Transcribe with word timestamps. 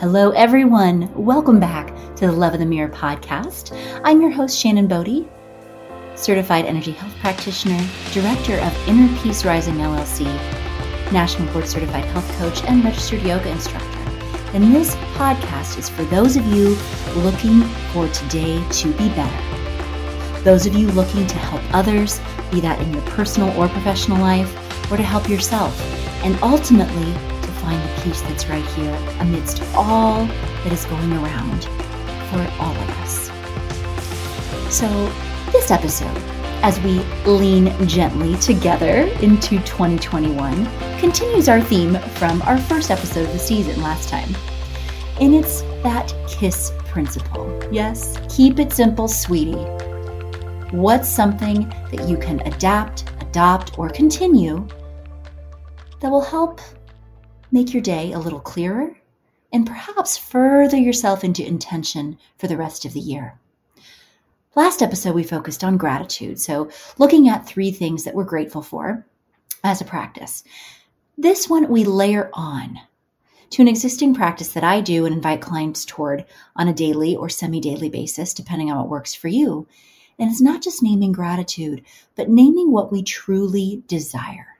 Hello, 0.00 0.30
everyone. 0.30 1.12
Welcome 1.12 1.58
back 1.58 1.88
to 2.14 2.28
the 2.28 2.32
Love 2.32 2.52
of 2.54 2.60
the 2.60 2.66
Mirror 2.66 2.90
podcast. 2.90 3.76
I'm 4.04 4.20
your 4.20 4.30
host, 4.30 4.56
Shannon 4.56 4.86
Bodie, 4.86 5.28
certified 6.14 6.66
energy 6.66 6.92
health 6.92 7.16
practitioner, 7.18 7.84
director 8.12 8.60
of 8.60 8.88
Inner 8.88 9.12
Peace 9.20 9.44
Rising 9.44 9.74
LLC, 9.74 10.22
national 11.10 11.52
board 11.52 11.66
certified 11.66 12.04
health 12.04 12.30
coach, 12.38 12.62
and 12.62 12.84
registered 12.84 13.22
yoga 13.22 13.50
instructor. 13.50 13.98
And 14.54 14.72
this 14.72 14.94
podcast 15.16 15.80
is 15.80 15.88
for 15.88 16.04
those 16.04 16.36
of 16.36 16.46
you 16.46 16.76
looking 17.16 17.62
for 17.92 18.06
today 18.10 18.62
to 18.70 18.92
be 18.92 19.08
better. 19.08 20.42
Those 20.44 20.64
of 20.64 20.74
you 20.74 20.86
looking 20.92 21.26
to 21.26 21.38
help 21.38 21.74
others, 21.74 22.20
be 22.52 22.60
that 22.60 22.80
in 22.80 22.92
your 22.92 23.02
personal 23.02 23.50
or 23.60 23.66
professional 23.66 24.20
life, 24.20 24.92
or 24.92 24.96
to 24.96 25.02
help 25.02 25.28
yourself, 25.28 25.76
and 26.24 26.38
ultimately 26.40 27.12
find 27.68 27.82
the 27.82 28.00
peace 28.00 28.22
that's 28.22 28.48
right 28.48 28.64
here 28.64 28.94
amidst 29.20 29.62
all 29.74 30.24
that 30.24 30.72
is 30.72 30.86
going 30.86 31.12
around 31.12 31.64
for 32.30 32.40
all 32.58 32.74
of 32.74 32.90
us. 33.00 33.28
So, 34.74 34.88
this 35.52 35.70
episode, 35.70 36.16
as 36.62 36.80
we 36.80 37.00
lean 37.30 37.66
gently 37.86 38.36
together 38.36 39.06
into 39.20 39.58
2021, 39.64 40.66
continues 40.98 41.46
our 41.50 41.60
theme 41.60 41.98
from 42.16 42.40
our 42.42 42.56
first 42.56 42.90
episode 42.90 43.26
of 43.26 43.32
the 43.34 43.38
season 43.38 43.82
last 43.82 44.08
time. 44.08 44.34
And 45.20 45.34
it's 45.34 45.60
that 45.82 46.14
KISS 46.26 46.72
principle. 46.86 47.46
Yes, 47.70 48.18
keep 48.34 48.58
it 48.60 48.72
simple, 48.72 49.08
sweetie. 49.08 49.66
What's 50.70 51.08
something 51.10 51.68
that 51.90 52.08
you 52.08 52.16
can 52.16 52.40
adapt, 52.46 53.10
adopt, 53.20 53.78
or 53.78 53.90
continue 53.90 54.66
that 56.00 56.10
will 56.10 56.22
help 56.22 56.62
make 57.50 57.72
your 57.72 57.82
day 57.82 58.12
a 58.12 58.18
little 58.18 58.40
clearer, 58.40 58.96
and 59.52 59.66
perhaps 59.66 60.18
further 60.18 60.76
yourself 60.76 61.24
into 61.24 61.46
intention 61.46 62.18
for 62.36 62.46
the 62.46 62.56
rest 62.56 62.84
of 62.84 62.92
the 62.92 63.00
year. 63.00 63.38
Last 64.54 64.82
episode, 64.82 65.14
we 65.14 65.22
focused 65.22 65.62
on 65.62 65.76
gratitude, 65.76 66.40
so 66.40 66.70
looking 66.98 67.28
at 67.28 67.46
three 67.46 67.70
things 67.70 68.04
that 68.04 68.14
we're 68.14 68.24
grateful 68.24 68.62
for 68.62 69.06
as 69.62 69.80
a 69.80 69.84
practice. 69.84 70.44
This 71.16 71.48
one 71.48 71.68
we 71.68 71.84
layer 71.84 72.30
on 72.34 72.78
to 73.50 73.62
an 73.62 73.68
existing 73.68 74.14
practice 74.14 74.48
that 74.52 74.64
I 74.64 74.80
do 74.80 75.06
and 75.06 75.14
invite 75.14 75.40
clients 75.40 75.84
toward 75.84 76.24
on 76.54 76.68
a 76.68 76.74
daily 76.74 77.16
or 77.16 77.28
semi 77.28 77.60
daily 77.60 77.88
basis, 77.88 78.34
depending 78.34 78.70
on 78.70 78.78
what 78.78 78.88
works 78.88 79.14
for 79.14 79.28
you. 79.28 79.66
And 80.18 80.30
it's 80.30 80.42
not 80.42 80.62
just 80.62 80.82
naming 80.82 81.12
gratitude, 81.12 81.82
but 82.16 82.28
naming 82.28 82.72
what 82.72 82.92
we 82.92 83.02
truly 83.02 83.82
desire. 83.86 84.57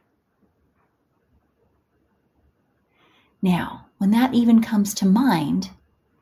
Now, 3.42 3.86
when 3.98 4.10
that 4.10 4.34
even 4.34 4.62
comes 4.62 4.94
to 4.94 5.06
mind, 5.06 5.70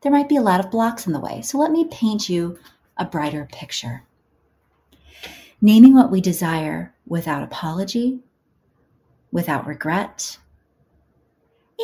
there 0.03 0.13
might 0.13 0.29
be 0.29 0.37
a 0.37 0.43
lot 0.43 0.61
of 0.61 0.71
blocks 0.71 1.07
in 1.07 1.13
the 1.13 1.21
way. 1.21 1.43
So 1.43 1.59
let 1.59 1.71
me 1.71 1.85
paint 1.85 2.29
you 2.29 2.59
a 2.97 3.05
brighter 3.05 3.49
picture. 3.51 4.05
Naming 5.61 5.95
what 5.95 6.11
we 6.11 6.21
desire 6.21 6.95
without 7.07 7.43
apology, 7.43 8.21
without 9.33 9.67
regret, 9.67 10.39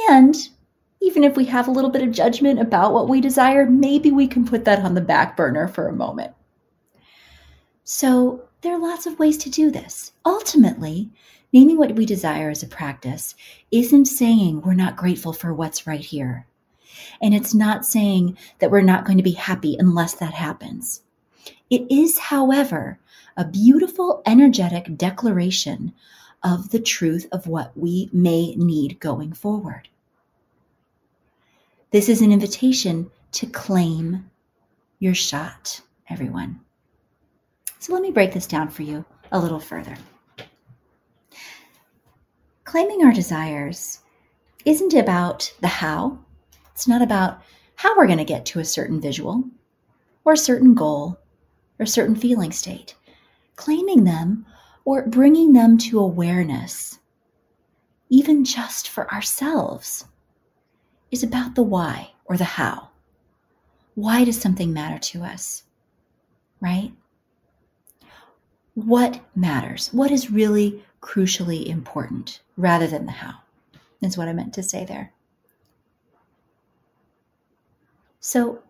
and 0.09 0.37
even 1.01 1.25
if 1.25 1.37
we 1.37 1.45
have 1.47 1.67
a 1.69 1.73
little 1.73 1.91
bit 1.91 2.03
of 2.03 2.13
judgment 2.13 2.61
about 2.61 2.93
what 2.93 3.09
we 3.09 3.21
desire, 3.21 3.69
maybe 3.69 4.11
we 4.13 4.27
can 4.27 4.47
put 4.47 4.65
that 4.65 4.79
on 4.81 4.95
the 4.95 5.01
back 5.01 5.37
burner 5.37 5.67
for 5.67 5.89
a 5.89 5.93
moment. 5.93 6.33
So, 7.85 8.45
there 8.63 8.75
are 8.75 8.81
lots 8.81 9.07
of 9.07 9.19
ways 9.19 9.37
to 9.39 9.51
do 9.51 9.71
this. 9.71 10.13
Ultimately, 10.25 11.11
Naming 11.53 11.77
what 11.77 11.95
we 11.97 12.07
desire 12.07 12.49
as 12.49 12.63
a 12.63 12.67
practice 12.67 13.35
isn't 13.71 14.07
saying 14.07 14.63
we're 14.63 14.73
not 14.73 14.97
grateful 14.97 15.35
for 15.35 15.53
what's 15.53 15.87
right 15.87 16.01
here. 16.01 16.47
And 17.21 17.35
it's 17.35 17.53
not 17.53 17.85
saying 17.85 18.39
that 18.59 18.71
we're 18.71 18.81
not 18.81 19.05
going 19.05 19.19
to 19.19 19.25
be 19.25 19.33
happy 19.33 19.77
unless 19.79 20.15
that 20.15 20.33
happens. 20.33 21.03
It 21.69 21.87
is, 21.91 22.19
however, 22.19 22.99
a 23.37 23.45
beautiful, 23.45 24.23
energetic 24.25 24.97
declaration 24.97 25.93
of 26.43 26.71
the 26.71 26.81
truth 26.81 27.27
of 27.33 27.47
what 27.47 27.77
we 27.77 28.09
may 28.13 28.55
need 28.55 28.99
going 28.99 29.35
forward. 29.35 29.89
This 31.91 32.09
is 32.09 32.23
an 32.23 32.33
invitation 32.33 33.11
to 33.33 33.47
claim 33.47 34.31
your 34.99 35.15
shot, 35.15 35.83
everyone. 36.09 36.61
So 37.83 37.93
let 37.93 38.03
me 38.03 38.13
break 38.13 38.33
this 38.33 38.47
down 38.47 38.69
for 38.69 38.85
you 38.85 39.05
a 39.33 39.41
little 39.41 39.59
further. 39.59 39.97
Claiming 42.63 43.05
our 43.05 43.13
desires 43.13 43.99
isn't 44.65 44.95
about 44.95 45.53
the 45.63 45.67
how. 45.67 46.21
It's 46.71 46.87
not 46.87 47.03
about 47.03 47.43
how 47.75 47.97
we're 47.97 48.07
going 48.07 48.19
to 48.19 48.25
get 48.25 48.47
to 48.47 48.61
a 48.61 48.65
certain 48.65 49.01
visual 49.01 49.43
or 50.25 50.35
a 50.35 50.37
certain 50.37 50.75
goal 50.75 51.19
or 51.81 51.83
a 51.83 51.89
certain 51.89 52.15
feeling 52.15 52.53
state. 52.53 52.95
Claiming 53.57 54.05
them 54.05 54.47
or 54.85 55.09
bringing 55.09 55.53
them 55.53 55.77
to 55.79 55.99
awareness, 55.99 57.01
even 58.11 58.45
just 58.45 58.91
for 58.91 59.13
ourselves, 59.13 60.05
is 61.11 61.25
about 61.25 61.57
the 61.57 61.65
why 61.65 62.13
or 62.27 62.37
the 62.37 62.45
how. 62.45 62.91
Why 63.97 64.23
does 64.23 64.41
something 64.41 64.73
matter 64.73 65.01
to 65.01 65.25
us? 65.25 65.65
Right? 66.61 66.93
What 68.75 69.21
matters? 69.35 69.89
What 69.93 70.11
is 70.11 70.31
really 70.31 70.83
crucially 71.03 71.67
important 71.67 72.41
rather 72.57 72.87
than 72.87 73.07
the 73.07 73.13
how, 73.13 73.35
is 74.01 74.17
what 74.17 74.29
I 74.29 74.33
meant 74.33 74.55
to 74.55 74.63
say 74.63 74.85
there. 74.85 75.13
So, 78.21 78.63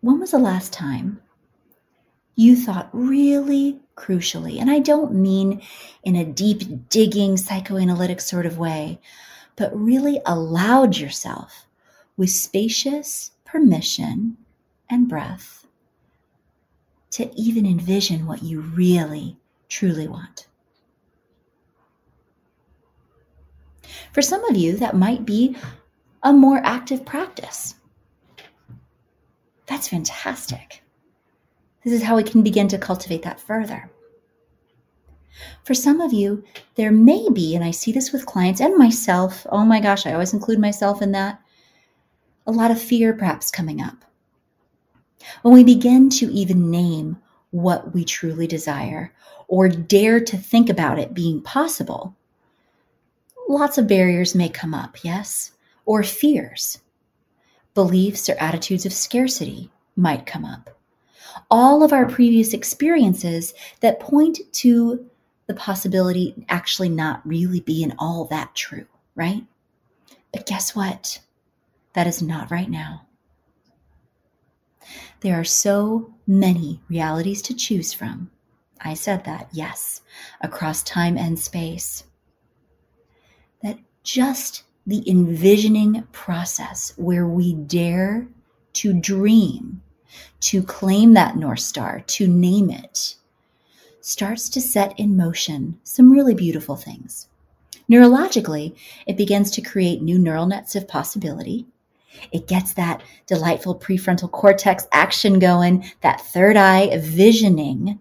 when 0.00 0.20
was 0.20 0.30
the 0.30 0.38
last 0.38 0.72
time 0.72 1.20
you 2.36 2.56
thought 2.56 2.88
really 2.92 3.80
crucially, 3.96 4.58
and 4.58 4.70
I 4.70 4.78
don't 4.78 5.12
mean 5.12 5.60
in 6.04 6.16
a 6.16 6.24
deep 6.24 6.88
digging 6.88 7.36
psychoanalytic 7.36 8.20
sort 8.20 8.46
of 8.46 8.56
way, 8.56 9.00
but 9.56 9.76
really 9.78 10.22
allowed 10.24 10.96
yourself 10.96 11.66
with 12.16 12.30
spacious 12.30 13.32
permission 13.44 14.38
and 14.88 15.06
breath 15.06 15.59
to 17.10 17.30
even 17.38 17.66
envision 17.66 18.26
what 18.26 18.42
you 18.42 18.60
really, 18.60 19.36
truly 19.68 20.08
want? 20.08 20.46
For 24.12 24.22
some 24.22 24.44
of 24.44 24.56
you, 24.56 24.76
that 24.76 24.96
might 24.96 25.24
be 25.24 25.56
a 26.22 26.32
more 26.32 26.58
active 26.64 27.04
practice. 27.04 27.74
That's 29.66 29.88
fantastic. 29.88 30.82
This 31.84 31.92
is 31.92 32.02
how 32.02 32.16
we 32.16 32.22
can 32.22 32.42
begin 32.42 32.68
to 32.68 32.78
cultivate 32.78 33.22
that 33.22 33.40
further. 33.40 33.90
For 35.64 35.74
some 35.74 36.00
of 36.00 36.12
you, 36.12 36.44
there 36.74 36.90
may 36.90 37.28
be, 37.32 37.54
and 37.54 37.64
I 37.64 37.70
see 37.70 37.92
this 37.92 38.12
with 38.12 38.26
clients 38.26 38.60
and 38.60 38.76
myself, 38.76 39.46
oh 39.50 39.64
my 39.64 39.80
gosh, 39.80 40.06
I 40.06 40.12
always 40.12 40.34
include 40.34 40.58
myself 40.58 41.00
in 41.00 41.12
that, 41.12 41.40
a 42.46 42.52
lot 42.52 42.70
of 42.70 42.80
fear 42.80 43.14
perhaps 43.14 43.50
coming 43.50 43.80
up. 43.80 44.04
When 45.42 45.54
we 45.54 45.64
begin 45.64 46.10
to 46.10 46.30
even 46.32 46.70
name 46.70 47.18
what 47.50 47.94
we 47.94 48.04
truly 48.04 48.46
desire 48.46 49.12
or 49.48 49.68
dare 49.68 50.20
to 50.20 50.36
think 50.36 50.68
about 50.68 50.98
it 50.98 51.14
being 51.14 51.42
possible, 51.42 52.16
lots 53.48 53.78
of 53.78 53.88
barriers 53.88 54.34
may 54.34 54.48
come 54.48 54.74
up, 54.74 55.04
yes, 55.04 55.52
or 55.84 56.02
fears. 56.02 56.78
Beliefs 57.74 58.28
or 58.28 58.36
attitudes 58.38 58.86
of 58.86 58.92
scarcity 58.92 59.70
might 59.96 60.26
come 60.26 60.44
up. 60.44 60.70
All 61.50 61.82
of 61.82 61.92
our 61.92 62.06
previous 62.06 62.52
experiences 62.54 63.54
that 63.80 64.00
point 64.00 64.38
to 64.52 65.08
the 65.46 65.54
possibility 65.54 66.44
actually 66.48 66.88
not 66.88 67.26
really 67.26 67.60
being 67.60 67.92
all 67.98 68.24
that 68.26 68.54
true, 68.54 68.86
right? 69.16 69.44
But 70.32 70.46
guess 70.46 70.76
what? 70.76 71.20
That 71.94 72.06
is 72.06 72.22
not 72.22 72.50
right 72.50 72.70
now. 72.70 73.06
There 75.20 75.38
are 75.38 75.44
so 75.44 76.14
many 76.26 76.80
realities 76.88 77.42
to 77.42 77.54
choose 77.54 77.92
from. 77.92 78.30
I 78.80 78.94
said 78.94 79.24
that, 79.24 79.48
yes, 79.52 80.00
across 80.40 80.82
time 80.82 81.18
and 81.18 81.38
space 81.38 82.04
That 83.62 83.78
just 84.02 84.62
the 84.86 85.08
envisioning 85.08 86.04
process 86.12 86.94
where 86.96 87.26
we 87.26 87.52
dare 87.52 88.26
to 88.74 88.94
dream, 88.94 89.82
to 90.40 90.62
claim 90.62 91.12
that 91.14 91.36
North 91.36 91.60
Star, 91.60 92.00
to 92.00 92.26
name 92.26 92.70
it, 92.70 93.16
starts 94.00 94.48
to 94.48 94.60
set 94.60 94.98
in 94.98 95.16
motion 95.16 95.78
some 95.84 96.10
really 96.10 96.34
beautiful 96.34 96.76
things. 96.76 97.28
Neurologically, 97.90 98.74
it 99.06 99.18
begins 99.18 99.50
to 99.50 99.60
create 99.60 100.00
new 100.00 100.18
neural 100.18 100.46
nets 100.46 100.74
of 100.74 100.88
possibility. 100.88 101.66
It 102.32 102.48
gets 102.48 102.74
that 102.74 103.02
delightful 103.26 103.78
prefrontal 103.78 104.30
cortex 104.30 104.86
action 104.92 105.38
going, 105.38 105.84
that 106.00 106.20
third 106.20 106.56
eye 106.56 106.96
visioning 106.98 107.98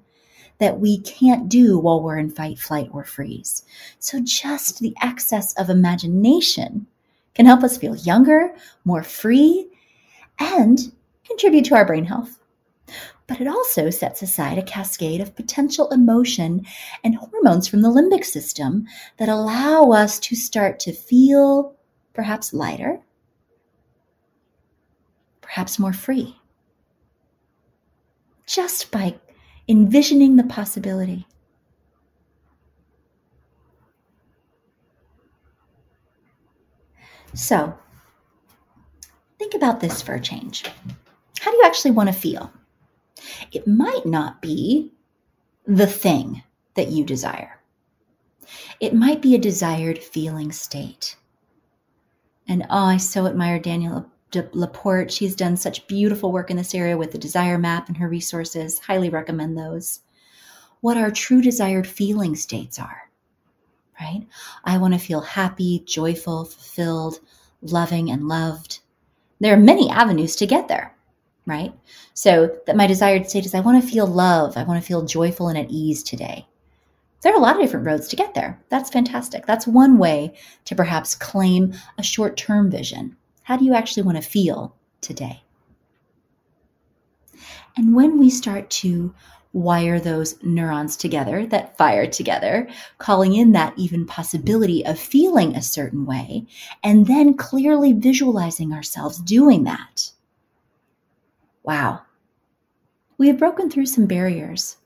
that 0.59 0.79
we 0.79 1.00
can't 1.00 1.50
do 1.50 1.79
while 1.79 2.01
we're 2.01 2.17
in 2.17 2.29
fight, 2.29 2.59
flight, 2.59 2.89
or 2.91 3.03
freeze. 3.03 3.63
So 4.00 4.19
just 4.21 4.79
the 4.79 4.95
excess 5.01 5.53
of 5.53 5.69
imagination 5.69 6.85
can 7.33 7.45
help 7.45 7.63
us 7.63 7.77
feel 7.77 7.95
younger, 7.95 8.53
more 8.83 9.03
free, 9.03 9.69
and 10.38 10.77
contribute 11.25 11.65
to 11.65 11.75
our 11.75 11.85
brain 11.85 12.05
health. 12.05 12.39
But 13.27 13.39
it 13.39 13.47
also 13.47 13.89
sets 13.89 14.21
aside 14.21 14.57
a 14.57 14.63
cascade 14.63 15.21
of 15.21 15.35
potential 15.35 15.89
emotion 15.89 16.65
and 17.03 17.15
hormones 17.15 17.67
from 17.67 17.81
the 17.81 17.89
limbic 17.89 18.25
system 18.25 18.88
that 19.17 19.29
allow 19.29 19.91
us 19.91 20.19
to 20.21 20.35
start 20.35 20.79
to 20.81 20.91
feel 20.91 21.75
perhaps 22.13 22.53
lighter, 22.53 23.00
perhaps 25.50 25.80
more 25.80 25.94
free, 25.94 26.38
just 28.46 28.92
by 28.92 29.16
envisioning 29.68 30.36
the 30.36 30.44
possibility. 30.44 31.25
So, 37.34 37.75
think 39.40 39.56
about 39.56 39.80
this 39.80 40.04
for 40.04 40.13
a 40.13 40.22
change. 40.22 40.66
How 41.40 41.50
do 41.50 41.57
you 41.57 41.63
actually 41.66 41.92
want 41.92 42.10
to 42.10 42.13
feel? 42.13 42.51
It 43.51 43.66
might 43.66 44.06
not 44.06 44.44
be 44.44 44.94
the 45.66 45.88
thing 45.88 46.44
that 46.75 46.90
you 46.90 47.04
desire. 47.04 47.60
It 48.80 48.94
might 48.94 49.19
be 49.19 49.34
a 49.34 49.40
desired 49.40 49.98
feeling 49.98 50.51
state. 50.51 51.16
And 52.48 52.68
oh, 52.69 52.86
I 52.86 52.98
so 52.98 53.25
admire 53.25 53.60
Danielle 53.60 54.12
Laporte. 54.33 55.11
She's 55.11 55.35
done 55.35 55.57
such 55.57 55.87
beautiful 55.87 56.31
work 56.31 56.51
in 56.51 56.57
this 56.57 56.75
area 56.75 56.97
with 56.97 57.11
the 57.11 57.17
desire 57.17 57.57
map 57.57 57.87
and 57.87 57.97
her 57.97 58.07
resources. 58.07 58.79
Highly 58.79 59.09
recommend 59.09 59.57
those. 59.57 60.01
What 60.81 60.97
our 60.97 61.11
true 61.11 61.41
desired 61.41 61.87
feeling 61.87 62.35
states 62.35 62.79
are, 62.79 63.09
right? 63.99 64.25
I 64.63 64.77
want 64.77 64.93
to 64.93 64.99
feel 64.99 65.21
happy, 65.21 65.83
joyful, 65.85 66.45
fulfilled, 66.45 67.19
loving, 67.61 68.09
and 68.11 68.27
loved. 68.27 68.79
There 69.39 69.53
are 69.53 69.57
many 69.57 69.89
avenues 69.89 70.35
to 70.37 70.47
get 70.47 70.67
there, 70.67 70.95
right? 71.45 71.73
So 72.13 72.57
that 72.65 72.77
my 72.77 72.87
desired 72.87 73.29
state 73.29 73.45
is 73.45 73.53
I 73.53 73.59
want 73.59 73.81
to 73.81 73.89
feel 73.89 74.07
love. 74.07 74.55
I 74.57 74.63
want 74.63 74.81
to 74.81 74.87
feel 74.87 75.05
joyful 75.05 75.49
and 75.49 75.57
at 75.57 75.69
ease 75.69 76.03
today. 76.03 76.45
There 77.21 77.33
are 77.33 77.37
a 77.37 77.41
lot 77.41 77.57
of 77.57 77.61
different 77.61 77.85
roads 77.85 78.07
to 78.09 78.15
get 78.15 78.33
there. 78.33 78.61
That's 78.69 78.89
fantastic. 78.89 79.45
That's 79.45 79.67
one 79.67 79.97
way 79.97 80.35
to 80.65 80.75
perhaps 80.75 81.15
claim 81.15 81.73
a 81.97 82.03
short 82.03 82.37
term 82.37 82.71
vision. 82.71 83.17
How 83.50 83.57
do 83.57 83.66
you 83.66 83.74
actually 83.74 84.04
want 84.04 84.16
to 84.16 84.22
feel 84.22 84.75
today? 85.01 85.42
And 87.75 87.96
when 87.96 88.19
we 88.19 88.30
start 88.30 88.69
to 88.69 89.12
wire 89.54 90.00
those 90.00 90.36
neurons 90.44 90.96
together 90.96 91.48
that 91.48 91.75
fire 91.75 92.06
together, 92.06 92.69
calling 93.00 93.34
in 93.34 93.54
that 93.54 93.74
even 93.75 94.06
possibility 94.06 94.86
of 94.86 95.00
feeling 95.00 95.56
a 95.56 95.63
certain 95.63 96.06
way, 96.06 96.46
and 96.84 97.07
then 97.07 97.34
clearly 97.34 97.92
visualizing 97.92 98.72
ourselves 98.72 99.18
doing 99.18 99.63
that. 99.63 100.12
Wow. 101.63 102.04
We 103.18 103.30
have 103.30 103.40
broken 103.40 103.72
through 103.72 103.88
some 103.88 104.06
barriers. 104.06 104.78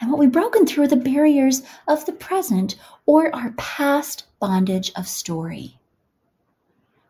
And 0.00 0.10
what 0.10 0.18
we've 0.18 0.32
broken 0.32 0.66
through 0.66 0.86
are 0.86 0.88
the 0.88 0.96
barriers 0.96 1.62
of 1.86 2.04
the 2.04 2.12
present 2.12 2.74
or 3.06 3.32
our 3.32 3.52
past 3.52 4.24
bondage 4.40 4.90
of 4.96 5.06
story. 5.06 5.78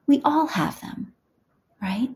We 0.06 0.20
all 0.25 0.46
have 0.49 0.81
them, 0.81 1.12
right? 1.81 2.10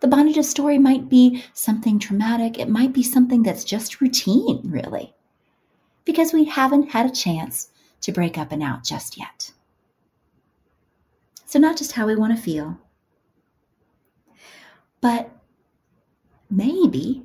The 0.00 0.08
bondage 0.08 0.38
of 0.38 0.44
story 0.44 0.78
might 0.78 1.08
be 1.08 1.44
something 1.54 1.98
traumatic, 1.98 2.58
it 2.58 2.68
might 2.68 2.92
be 2.92 3.02
something 3.02 3.42
that's 3.42 3.64
just 3.64 4.00
routine, 4.00 4.60
really, 4.64 5.14
because 6.04 6.32
we 6.32 6.44
haven't 6.44 6.90
had 6.90 7.06
a 7.06 7.10
chance 7.14 7.68
to 8.02 8.12
break 8.12 8.38
up 8.38 8.52
and 8.52 8.62
out 8.62 8.84
just 8.84 9.16
yet. 9.18 9.52
So, 11.46 11.58
not 11.58 11.76
just 11.76 11.92
how 11.92 12.06
we 12.06 12.16
want 12.16 12.34
to 12.36 12.42
feel, 12.42 12.78
but 15.00 15.30
maybe 16.50 17.24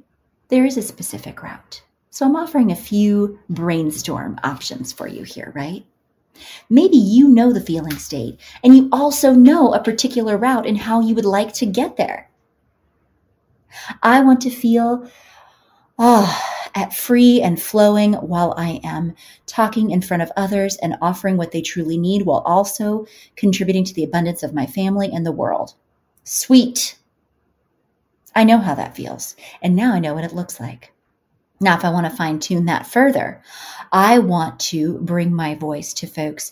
there 0.50 0.66
is 0.66 0.78
a 0.78 0.82
specific 0.82 1.42
route. 1.44 1.82
So, 2.10 2.26
I'm 2.26 2.36
offering 2.36 2.72
a 2.72 2.76
few 2.76 3.40
brainstorm 3.50 4.40
options 4.44 4.92
for 4.92 5.08
you 5.08 5.24
here, 5.24 5.52
right? 5.56 5.86
Maybe 6.70 6.98
you 6.98 7.28
know 7.28 7.52
the 7.52 7.62
feeling 7.62 7.98
state 7.98 8.40
and 8.64 8.76
you 8.76 8.90
also 8.92 9.34
know 9.34 9.74
a 9.74 9.84
particular 9.84 10.38
route 10.38 10.66
and 10.66 10.78
how 10.78 11.02
you 11.02 11.16
would 11.16 11.26
like 11.26 11.54
to 11.54 11.66
get 11.66 11.98
there. 11.98 12.30
I 14.02 14.22
want 14.22 14.42
to 14.42 14.50
feel 14.50 15.10
oh, 16.00 16.42
at 16.76 16.94
free 16.94 17.42
and 17.42 17.60
flowing 17.62 18.14
while 18.14 18.54
I 18.56 18.80
am 18.84 19.16
talking 19.46 19.92
in 19.92 20.02
front 20.02 20.24
of 20.24 20.32
others 20.38 20.78
and 20.78 20.96
offering 21.02 21.38
what 21.38 21.52
they 21.52 21.62
truly 21.62 21.98
need 21.98 22.24
while 22.24 22.44
also 22.46 23.08
contributing 23.36 23.84
to 23.86 23.94
the 23.94 24.04
abundance 24.04 24.44
of 24.44 24.54
my 24.54 24.66
family 24.66 25.10
and 25.12 25.26
the 25.26 25.32
world. 25.32 25.74
Sweet. 26.24 26.98
I 28.36 28.44
know 28.44 28.60
how 28.60 28.76
that 28.76 28.96
feels, 28.96 29.36
and 29.62 29.76
now 29.76 29.94
I 29.94 30.00
know 30.00 30.14
what 30.14 30.24
it 30.24 30.36
looks 30.36 30.60
like. 30.60 30.94
Now, 31.60 31.76
if 31.76 31.84
I 31.84 31.90
want 31.90 32.06
to 32.06 32.16
fine 32.16 32.40
tune 32.40 32.66
that 32.66 32.86
further, 32.86 33.42
I 33.92 34.20
want 34.20 34.60
to 34.62 35.00
bring 35.00 35.34
my 35.34 35.56
voice 35.56 35.94
to 35.96 36.08
folks, 36.08 36.52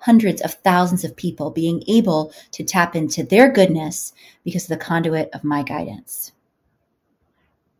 hundreds 0.00 0.40
of 0.40 0.54
thousands 0.54 1.04
of 1.04 1.16
people 1.16 1.50
being 1.50 1.82
able 1.88 2.32
to 2.52 2.64
tap 2.64 2.94
into 2.96 3.22
their 3.22 3.50
goodness 3.50 4.12
because 4.44 4.64
of 4.64 4.68
the 4.68 4.84
conduit 4.84 5.28
of 5.34 5.44
my 5.44 5.62
guidance 5.62 6.32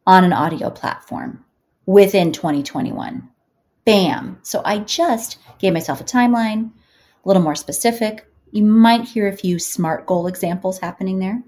on 0.07 0.25
an 0.25 0.33
audio 0.33 0.71
platform 0.71 1.45
within 1.87 2.33
2021. 2.33 3.29
Bam. 3.85 4.39
So 4.43 4.61
I 4.65 4.79
just 4.81 5.39
gave 5.59 5.73
myself 5.73 6.01
a 6.01 6.05
timeline, 6.05 6.71
a 7.25 7.29
little 7.29 7.43
more 7.43 7.55
specific. 7.55 8.27
You 8.51 8.65
might 8.65 9.05
hear 9.05 9.29
a 9.29 9.37
few 9.37 9.59
SMART 9.59 10.07
goal 10.07 10.27
examples 10.27 10.79
happening 10.79 11.19
there, 11.19 11.43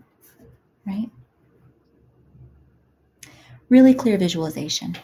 right? 0.86 1.10
Really 3.68 3.94
clear 3.94 4.16
visualization. 4.16 4.96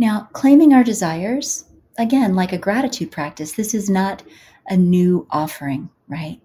Now, 0.00 0.30
claiming 0.32 0.72
our 0.72 0.82
desires, 0.82 1.66
again, 1.98 2.34
like 2.34 2.54
a 2.54 2.58
gratitude 2.58 3.10
practice, 3.10 3.52
this 3.52 3.74
is 3.74 3.90
not 3.90 4.22
a 4.68 4.74
new 4.74 5.26
offering, 5.30 5.90
right? 6.08 6.40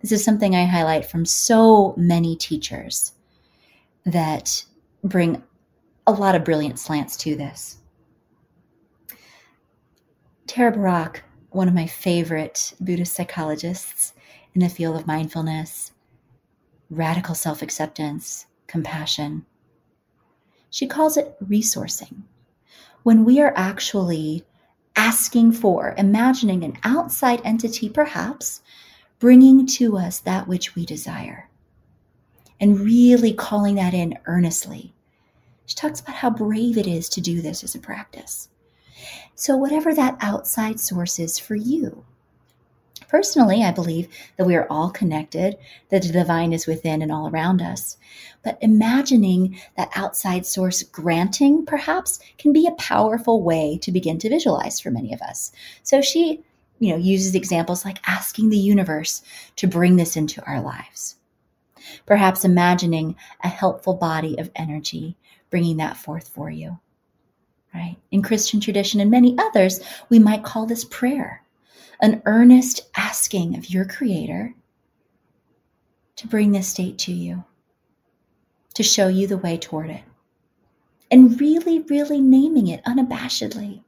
This 0.00 0.12
is 0.12 0.24
something 0.24 0.54
I 0.54 0.64
highlight 0.64 1.04
from 1.04 1.26
so 1.26 1.92
many 1.96 2.36
teachers 2.36 3.14
that 4.06 4.64
bring 5.02 5.42
a 6.06 6.12
lot 6.12 6.36
of 6.36 6.44
brilliant 6.44 6.78
slants 6.78 7.16
to 7.16 7.34
this. 7.34 7.78
Tara 10.46 10.70
Brach, 10.70 11.20
one 11.50 11.66
of 11.66 11.74
my 11.74 11.88
favorite 11.88 12.74
Buddhist 12.80 13.14
psychologists 13.14 14.14
in 14.54 14.60
the 14.60 14.68
field 14.68 14.94
of 14.94 15.08
mindfulness, 15.08 15.90
radical 16.90 17.34
self 17.34 17.60
acceptance, 17.60 18.46
compassion, 18.68 19.46
she 20.70 20.86
calls 20.86 21.16
it 21.16 21.34
resourcing. 21.42 22.22
When 23.02 23.24
we 23.24 23.40
are 23.40 23.52
actually 23.56 24.44
asking 24.94 25.52
for, 25.52 25.94
imagining 25.96 26.62
an 26.64 26.76
outside 26.84 27.40
entity, 27.44 27.88
perhaps, 27.88 28.60
bringing 29.18 29.66
to 29.66 29.96
us 29.96 30.18
that 30.20 30.46
which 30.46 30.74
we 30.74 30.84
desire 30.84 31.48
and 32.60 32.80
really 32.80 33.32
calling 33.32 33.76
that 33.76 33.94
in 33.94 34.18
earnestly. 34.26 34.92
She 35.64 35.74
talks 35.74 36.00
about 36.00 36.16
how 36.16 36.30
brave 36.30 36.76
it 36.76 36.86
is 36.86 37.08
to 37.10 37.20
do 37.20 37.40
this 37.40 37.64
as 37.64 37.74
a 37.74 37.78
practice. 37.78 38.48
So, 39.34 39.56
whatever 39.56 39.94
that 39.94 40.18
outside 40.20 40.78
source 40.78 41.18
is 41.18 41.38
for 41.38 41.54
you. 41.54 42.04
Personally, 43.10 43.64
I 43.64 43.72
believe 43.72 44.08
that 44.36 44.46
we 44.46 44.54
are 44.54 44.66
all 44.70 44.90
connected, 44.90 45.56
that 45.88 46.02
the 46.02 46.12
divine 46.12 46.52
is 46.52 46.66
within 46.66 47.02
and 47.02 47.10
all 47.10 47.28
around 47.28 47.60
us. 47.60 47.96
But 48.44 48.58
imagining 48.60 49.58
that 49.76 49.90
outside 49.96 50.46
source 50.46 50.82
granting, 50.84 51.66
perhaps, 51.66 52.20
can 52.38 52.52
be 52.52 52.66
a 52.66 52.72
powerful 52.72 53.42
way 53.42 53.78
to 53.82 53.90
begin 53.90 54.18
to 54.18 54.28
visualize 54.28 54.78
for 54.78 54.90
many 54.90 55.12
of 55.12 55.20
us. 55.22 55.50
So 55.82 56.00
she, 56.00 56.42
you 56.78 56.90
know, 56.90 56.96
uses 56.96 57.34
examples 57.34 57.84
like 57.84 57.98
asking 58.06 58.50
the 58.50 58.56
universe 58.58 59.22
to 59.56 59.66
bring 59.66 59.96
this 59.96 60.16
into 60.16 60.42
our 60.46 60.60
lives 60.60 61.16
perhaps 62.06 62.44
imagining 62.44 63.16
a 63.42 63.48
helpful 63.48 63.94
body 63.94 64.38
of 64.38 64.50
energy, 64.56 65.16
bringing 65.50 65.78
that 65.78 65.96
forth 65.96 66.28
for 66.28 66.50
you. 66.50 66.78
Right? 67.74 67.96
In 68.10 68.22
Christian 68.22 68.60
tradition 68.60 69.00
and 69.00 69.10
many 69.10 69.36
others, 69.38 69.80
we 70.08 70.18
might 70.18 70.42
call 70.42 70.66
this 70.66 70.84
prayer, 70.84 71.42
an 72.00 72.22
earnest 72.26 72.88
asking 72.96 73.56
of 73.56 73.70
your 73.70 73.84
Creator 73.84 74.54
to 76.16 76.28
bring 76.28 76.52
this 76.52 76.68
state 76.68 76.98
to 76.98 77.12
you, 77.12 77.44
to 78.74 78.82
show 78.82 79.08
you 79.08 79.26
the 79.26 79.38
way 79.38 79.56
toward 79.56 79.90
it, 79.90 80.02
and 81.10 81.40
really, 81.40 81.80
really 81.80 82.20
naming 82.20 82.68
it 82.68 82.84
unabashedly 82.84 83.82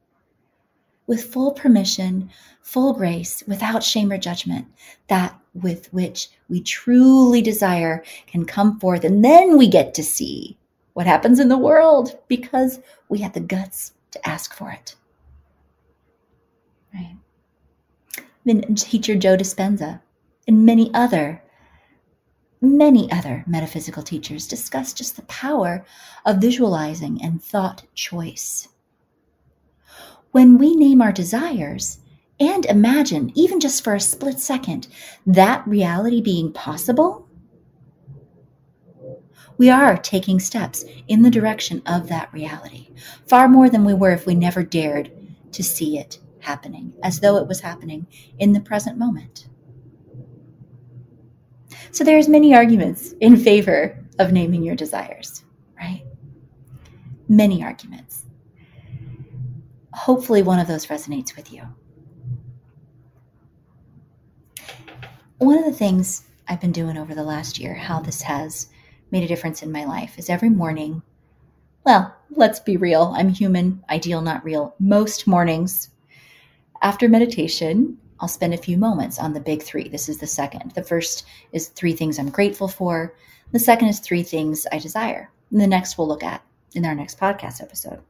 with 1.07 1.33
full 1.33 1.53
permission, 1.53 2.31
full 2.63 2.93
grace, 2.93 3.43
without 3.47 3.83
shame 3.83 4.11
or 4.13 4.19
judgment, 4.19 4.67
that 5.09 5.39
with 5.55 5.93
which 5.93 6.29
we 6.49 6.61
truly 6.63 7.43
desire 7.43 8.03
can 8.27 8.45
come 8.45 8.79
forth. 8.79 9.05
And 9.05 9.25
then 9.25 9.59
we 9.59 9.69
get 9.69 9.95
to 9.95 10.03
see 10.03 10.57
what 10.95 11.07
happens 11.07 11.39
in 11.39 11.49
the 11.49 11.59
world 11.59 12.19
because 12.29 12.81
we 13.09 13.19
had 13.19 13.35
the 13.35 13.41
guts 13.41 13.93
to 14.13 14.29
ask 14.29 14.55
for 14.55 14.71
it. 14.71 14.95
Right. 16.95 17.17
Then 18.45 18.75
teacher 18.75 19.15
Joe 19.15 19.37
Dispenza 19.37 20.01
and 20.47 20.67
many 20.67 20.93
other 20.95 21.43
many 22.63 23.11
other 23.11 23.43
metaphysical 23.47 24.05
teachers 24.05 24.47
discuss 24.47 24.93
just 24.93 25.17
the 25.17 25.23
power 25.23 25.85
of 26.25 26.41
visualizing 26.41 27.21
and 27.21 27.43
thought 27.43 27.83
choice. 27.93 28.69
When 30.31 30.59
we 30.59 30.77
name 30.77 31.03
our 31.03 31.11
desires 31.11 31.99
and 32.39 32.65
imagine, 32.67 33.33
even 33.35 33.59
just 33.59 33.83
for 33.83 33.95
a 33.95 34.01
split 34.01 34.39
second, 34.39 34.87
that 35.27 35.67
reality 35.67 36.21
being 36.21 36.53
possible, 36.53 37.29
we 39.59 39.69
are 39.69 39.97
taking 39.97 40.39
steps 40.39 40.85
in 41.09 41.23
the 41.23 41.31
direction 41.31 41.83
of 41.85 42.09
that 42.09 42.33
reality, 42.33 42.89
far 43.27 43.49
more 43.49 43.69
than 43.69 43.85
we 43.85 43.93
were 43.93 44.13
if 44.13 44.25
we 44.25 44.37
never 44.37 44.63
dared 44.63 45.11
to 45.51 45.65
see 45.65 45.99
it 45.99 46.19
happening, 46.43 46.93
as 47.03 47.21
though 47.21 47.37
it 47.37 47.49
was 47.49 47.61
happening 47.61 48.07
in 48.39 48.53
the 48.53 48.61
present 48.61 48.99
moment. 48.99 49.49
So 51.91 52.05
there's 52.05 52.29
many 52.29 52.55
arguments 52.55 53.13
in 53.21 53.37
favor 53.37 53.99
of 54.19 54.33
naming 54.33 54.63
your 54.63 54.77
desires, 54.77 55.45
right? 55.79 56.05
Many 57.29 57.63
arguments. 57.63 58.25
Hopefully 59.93 60.43
one 60.43 60.59
of 60.59 60.69
those 60.69 60.87
resonates 60.87 61.37
with 61.37 61.53
you. 61.53 61.63
One 65.39 65.59
of 65.59 65.65
the 65.65 65.73
things 65.73 66.25
I've 66.49 66.61
been 66.61 66.73
doing 66.73 66.97
over 66.97 67.15
the 67.15 67.25
last 67.25 67.59
year, 67.59 67.75
how 67.75 68.01
this 68.01 68.23
has 68.23 68.69
made 69.11 69.23
a 69.23 69.29
difference 69.29 69.63
in 69.63 69.73
my 69.73 69.85
life, 69.85 70.19
is 70.19 70.31
every 70.31 70.51
morning, 70.51 71.03
well, 71.85 72.15
let's 72.31 72.61
be 72.61 72.77
real, 72.77 73.13
I'm 73.17 73.29
human, 73.29 73.83
ideal, 73.91 74.23
not 74.23 74.45
real. 74.45 74.75
Most 74.79 75.27
mornings 75.27 75.91
after 76.83 77.09
meditation, 77.09 77.97
I'll 78.21 78.29
spend 78.29 78.55
a 78.55 78.59
few 78.59 78.77
moments 78.77 79.19
on 79.19 79.33
the 79.33 79.41
big 79.41 79.63
three. 79.63 79.89
This 79.89 80.09
is 80.09 80.19
the 80.19 80.27
second. 80.27 80.73
The 80.73 80.83
first 80.83 81.25
is 81.53 81.69
three 81.69 81.93
things 81.93 82.19
I'm 82.19 82.29
grateful 82.29 82.69
for. 82.69 83.15
The 83.53 83.59
second 83.59 83.89
is 83.89 84.01
three 84.01 84.23
things 84.23 84.67
I 84.71 84.79
desire. 84.79 85.31
And 85.51 85.61
the 85.61 85.67
next 85.67 85.97
we'll 85.97 86.09
look 86.09 86.23
at 86.23 86.43
in 86.75 86.85
our 86.85 86.95
next 86.95 87.19
podcast 87.19 87.63
episode. 87.63 88.01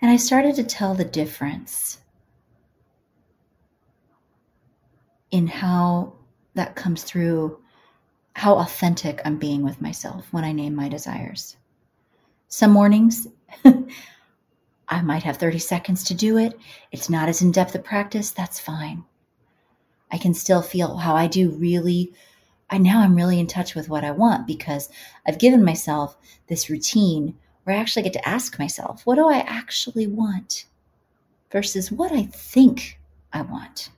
And 0.00 0.10
I 0.10 0.16
started 0.16 0.56
to 0.56 0.64
tell 0.64 0.94
the 0.94 1.04
difference 1.04 2.00
in 5.30 5.46
how 5.46 6.14
that 6.54 6.74
comes 6.74 7.04
through, 7.04 7.58
how 8.34 8.56
authentic 8.58 9.20
I'm 9.24 9.38
being 9.38 9.62
with 9.62 9.80
myself 9.80 10.26
when 10.32 10.44
I 10.44 10.52
name 10.52 10.74
my 10.74 10.88
desires. 10.88 11.56
Some 12.48 12.72
mornings, 12.72 13.26
I 14.92 15.00
might 15.00 15.22
have 15.22 15.38
30 15.38 15.58
seconds 15.58 16.04
to 16.04 16.14
do 16.14 16.36
it. 16.36 16.58
It's 16.90 17.08
not 17.08 17.30
as 17.30 17.40
in 17.40 17.50
depth 17.50 17.74
a 17.74 17.78
practice. 17.78 18.30
That's 18.30 18.60
fine. 18.60 19.04
I 20.10 20.18
can 20.18 20.34
still 20.34 20.60
feel 20.60 20.98
how 20.98 21.16
I 21.16 21.28
do 21.28 21.50
really. 21.52 22.12
I 22.68 22.76
now 22.76 23.00
I'm 23.00 23.16
really 23.16 23.40
in 23.40 23.46
touch 23.46 23.74
with 23.74 23.88
what 23.88 24.04
I 24.04 24.10
want 24.10 24.46
because 24.46 24.90
I've 25.26 25.38
given 25.38 25.64
myself 25.64 26.14
this 26.48 26.68
routine 26.68 27.34
where 27.64 27.74
I 27.74 27.78
actually 27.78 28.02
get 28.02 28.12
to 28.12 28.28
ask 28.28 28.58
myself, 28.58 29.06
what 29.06 29.14
do 29.14 29.30
I 29.30 29.38
actually 29.38 30.06
want 30.06 30.66
versus 31.50 31.90
what 31.90 32.12
I 32.12 32.24
think 32.24 33.00
I 33.32 33.40
want? 33.40 33.88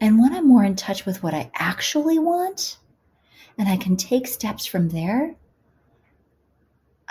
And 0.00 0.20
when 0.20 0.32
I'm 0.32 0.46
more 0.46 0.62
in 0.62 0.76
touch 0.76 1.04
with 1.04 1.24
what 1.24 1.34
I 1.34 1.50
actually 1.54 2.20
want 2.20 2.78
and 3.58 3.68
I 3.68 3.76
can 3.76 3.96
take 3.96 4.28
steps 4.28 4.66
from 4.66 4.90
there, 4.90 5.34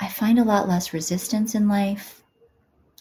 I 0.02 0.08
find 0.08 0.40
a 0.40 0.44
lot 0.44 0.68
less 0.68 0.94
resistance 0.94 1.54
in 1.54 1.70
life. 1.70 2.24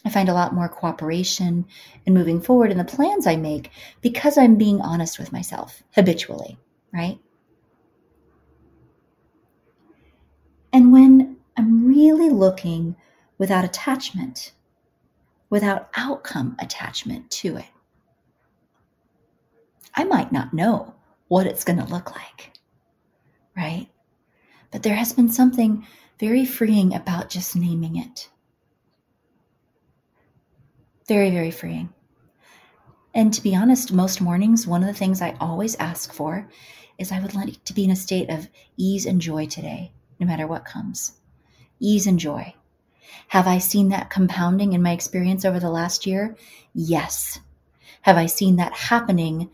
I 0.05 0.09
find 0.09 0.29
a 0.29 0.33
lot 0.33 0.53
more 0.53 0.69
cooperation 0.69 1.65
and 2.05 2.15
moving 2.15 2.39
forward 2.39 2.71
in 2.71 2.77
the 2.77 2.83
plans 2.83 3.25
I 3.25 3.35
make 3.35 3.71
because 4.01 4.37
I'm 4.37 4.55
being 4.55 4.79
honest 4.81 5.17
with 5.17 5.31
myself 5.31 5.81
habitually, 5.95 6.59
right? 6.93 7.19
And 10.71 10.93
when 10.93 11.37
I'm 11.57 11.87
really 11.87 12.29
looking 12.29 12.95
without 13.39 13.65
attachment, 13.65 14.53
without 15.49 15.89
outcome 15.97 16.55
attachment 16.59 17.29
to 17.31 17.57
it, 17.57 17.65
I 19.95 20.03
might 20.03 20.31
not 20.31 20.53
know 20.53 20.93
what 21.27 21.47
it's 21.47 21.63
going 21.63 21.79
to 21.79 21.91
look 21.91 22.15
like, 22.15 22.53
right? 23.57 23.87
But 24.71 24.83
there 24.83 24.95
has 24.95 25.13
been 25.13 25.29
something 25.29 25.85
very 26.21 26.45
freeing 26.45 26.95
about 26.95 27.29
just 27.29 27.57
naming 27.57 27.97
it 27.97 28.29
very, 31.11 31.29
very 31.29 31.51
freeing. 31.51 31.89
And 33.13 33.33
to 33.33 33.43
be 33.43 33.53
honest, 33.53 33.91
most 33.91 34.21
mornings, 34.21 34.65
one 34.65 34.81
of 34.81 34.87
the 34.87 34.93
things 34.93 35.21
I 35.21 35.35
always 35.41 35.75
ask 35.75 36.13
for 36.13 36.47
is 36.97 37.11
I 37.11 37.19
would 37.19 37.35
like 37.35 37.61
to 37.65 37.73
be 37.73 37.83
in 37.83 37.91
a 37.91 37.97
state 37.97 38.29
of 38.29 38.47
ease 38.77 39.05
and 39.05 39.19
joy 39.19 39.47
today, 39.47 39.91
no 40.21 40.25
matter 40.25 40.47
what 40.47 40.63
comes. 40.63 41.19
Ease 41.81 42.07
and 42.07 42.17
joy. 42.17 42.55
Have 43.27 43.45
I 43.45 43.57
seen 43.57 43.89
that 43.89 44.09
compounding 44.09 44.71
in 44.71 44.81
my 44.81 44.93
experience 44.93 45.43
over 45.43 45.59
the 45.59 45.69
last 45.69 46.05
year? 46.05 46.37
Yes. 46.73 47.41
Have 48.03 48.15
I 48.15 48.27
seen 48.27 48.55
that 48.55 48.71
happening 48.71 49.49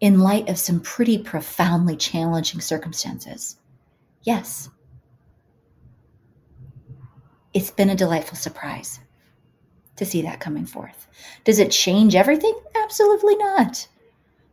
in 0.00 0.20
light 0.20 0.48
of 0.48 0.58
some 0.58 0.80
pretty 0.80 1.18
profoundly 1.18 1.96
challenging 1.96 2.62
circumstances? 2.62 3.58
Yes. 4.22 4.70
It's 7.52 7.70
been 7.70 7.90
a 7.90 7.96
delightful 7.96 8.36
surprise 8.36 9.00
to 9.96 10.04
see 10.06 10.22
that 10.22 10.40
coming 10.40 10.66
forth. 10.66 11.06
Does 11.44 11.58
it 11.58 11.70
change 11.70 12.14
everything? 12.14 12.58
Absolutely 12.82 13.36
not. 13.36 13.86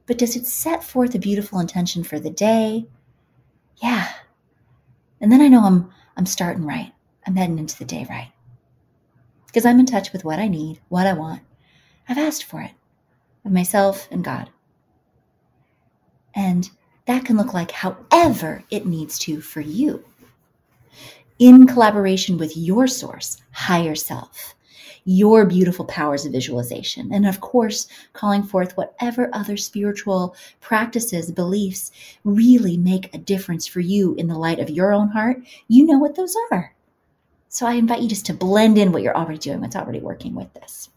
But 0.05 0.17
does 0.17 0.35
it 0.35 0.45
set 0.45 0.83
forth 0.83 1.13
a 1.15 1.19
beautiful 1.19 1.59
intention 1.59 2.03
for 2.03 2.19
the 2.19 2.29
day? 2.29 2.87
Yeah. 3.77 4.09
And 5.21 5.31
then 5.31 5.41
I 5.41 5.47
know 5.47 5.63
I'm 5.63 5.91
I'm 6.15 6.25
starting 6.25 6.65
right. 6.65 6.91
I'm 7.25 7.35
heading 7.35 7.59
into 7.59 7.77
the 7.77 7.85
day 7.85 8.05
right. 8.09 8.31
Because 9.45 9.65
I'm 9.65 9.79
in 9.79 9.85
touch 9.85 10.11
with 10.11 10.25
what 10.25 10.39
I 10.39 10.47
need, 10.47 10.79
what 10.89 11.07
I 11.07 11.13
want. 11.13 11.41
I've 12.09 12.17
asked 12.17 12.45
for 12.45 12.61
it 12.61 12.71
of 13.45 13.51
myself 13.51 14.07
and 14.11 14.23
God. 14.23 14.49
And 16.35 16.69
that 17.05 17.25
can 17.25 17.37
look 17.37 17.53
like 17.53 17.71
however 17.71 18.63
it 18.69 18.85
needs 18.85 19.17
to 19.19 19.41
for 19.41 19.61
you. 19.61 20.03
In 21.39 21.67
collaboration 21.67 22.37
with 22.37 22.57
your 22.57 22.87
source, 22.87 23.41
higher 23.51 23.95
self 23.95 24.55
your 25.09 25.45
beautiful 25.45 25.85
powers 25.85 26.25
of 26.25 26.33
visualization. 26.33 27.13
And 27.13 27.25
of 27.25 27.39
course, 27.39 27.87
calling 28.11 28.43
forth 28.43 28.75
whatever 28.75 29.29
other 29.31 29.55
spiritual 29.55 30.35
practices, 30.59 31.31
beliefs 31.31 31.93
really 32.25 32.75
make 32.75 33.15
a 33.15 33.17
difference 33.17 33.65
for 33.65 33.79
you 33.79 34.15
in 34.15 34.27
the 34.27 34.37
light 34.37 34.59
of 34.59 34.69
your 34.69 34.91
own 34.91 35.07
heart. 35.07 35.41
You 35.69 35.85
know 35.85 35.97
what 35.97 36.15
those 36.15 36.35
are. 36.51 36.75
So 37.47 37.65
I 37.65 37.75
invite 37.75 38.01
you 38.01 38.09
just 38.09 38.25
to 38.25 38.33
blend 38.33 38.77
in 38.77 38.91
what 38.91 39.01
you're 39.01 39.15
already 39.15 39.39
doing, 39.39 39.61
what's 39.61 39.77
already 39.77 40.01
working 40.01 40.35
with 40.35 40.53
this. 40.53 40.89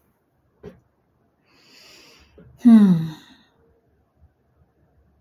Hmm. 2.63 3.11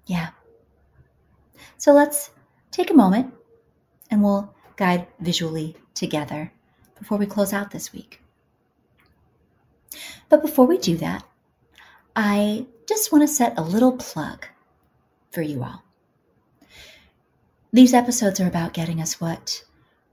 Yeah. 0.06 0.30
So 1.78 1.92
let's 1.92 2.30
take 2.72 2.90
a 2.90 2.94
moment 2.94 3.32
and 4.10 4.20
we'll 4.20 4.52
guide 4.80 5.06
visually 5.20 5.76
together 5.92 6.50
before 6.98 7.18
we 7.18 7.26
close 7.26 7.52
out 7.52 7.70
this 7.70 7.92
week. 7.92 8.22
But 10.30 10.40
before 10.40 10.66
we 10.66 10.78
do 10.78 10.96
that, 10.96 11.22
I 12.16 12.66
just 12.88 13.12
want 13.12 13.22
to 13.22 13.28
set 13.28 13.58
a 13.58 13.62
little 13.62 13.92
plug 13.92 14.46
for 15.30 15.42
you 15.42 15.62
all. 15.62 15.84
These 17.74 17.92
episodes 17.92 18.40
are 18.40 18.46
about 18.46 18.72
getting 18.72 19.02
us 19.02 19.20
what 19.20 19.62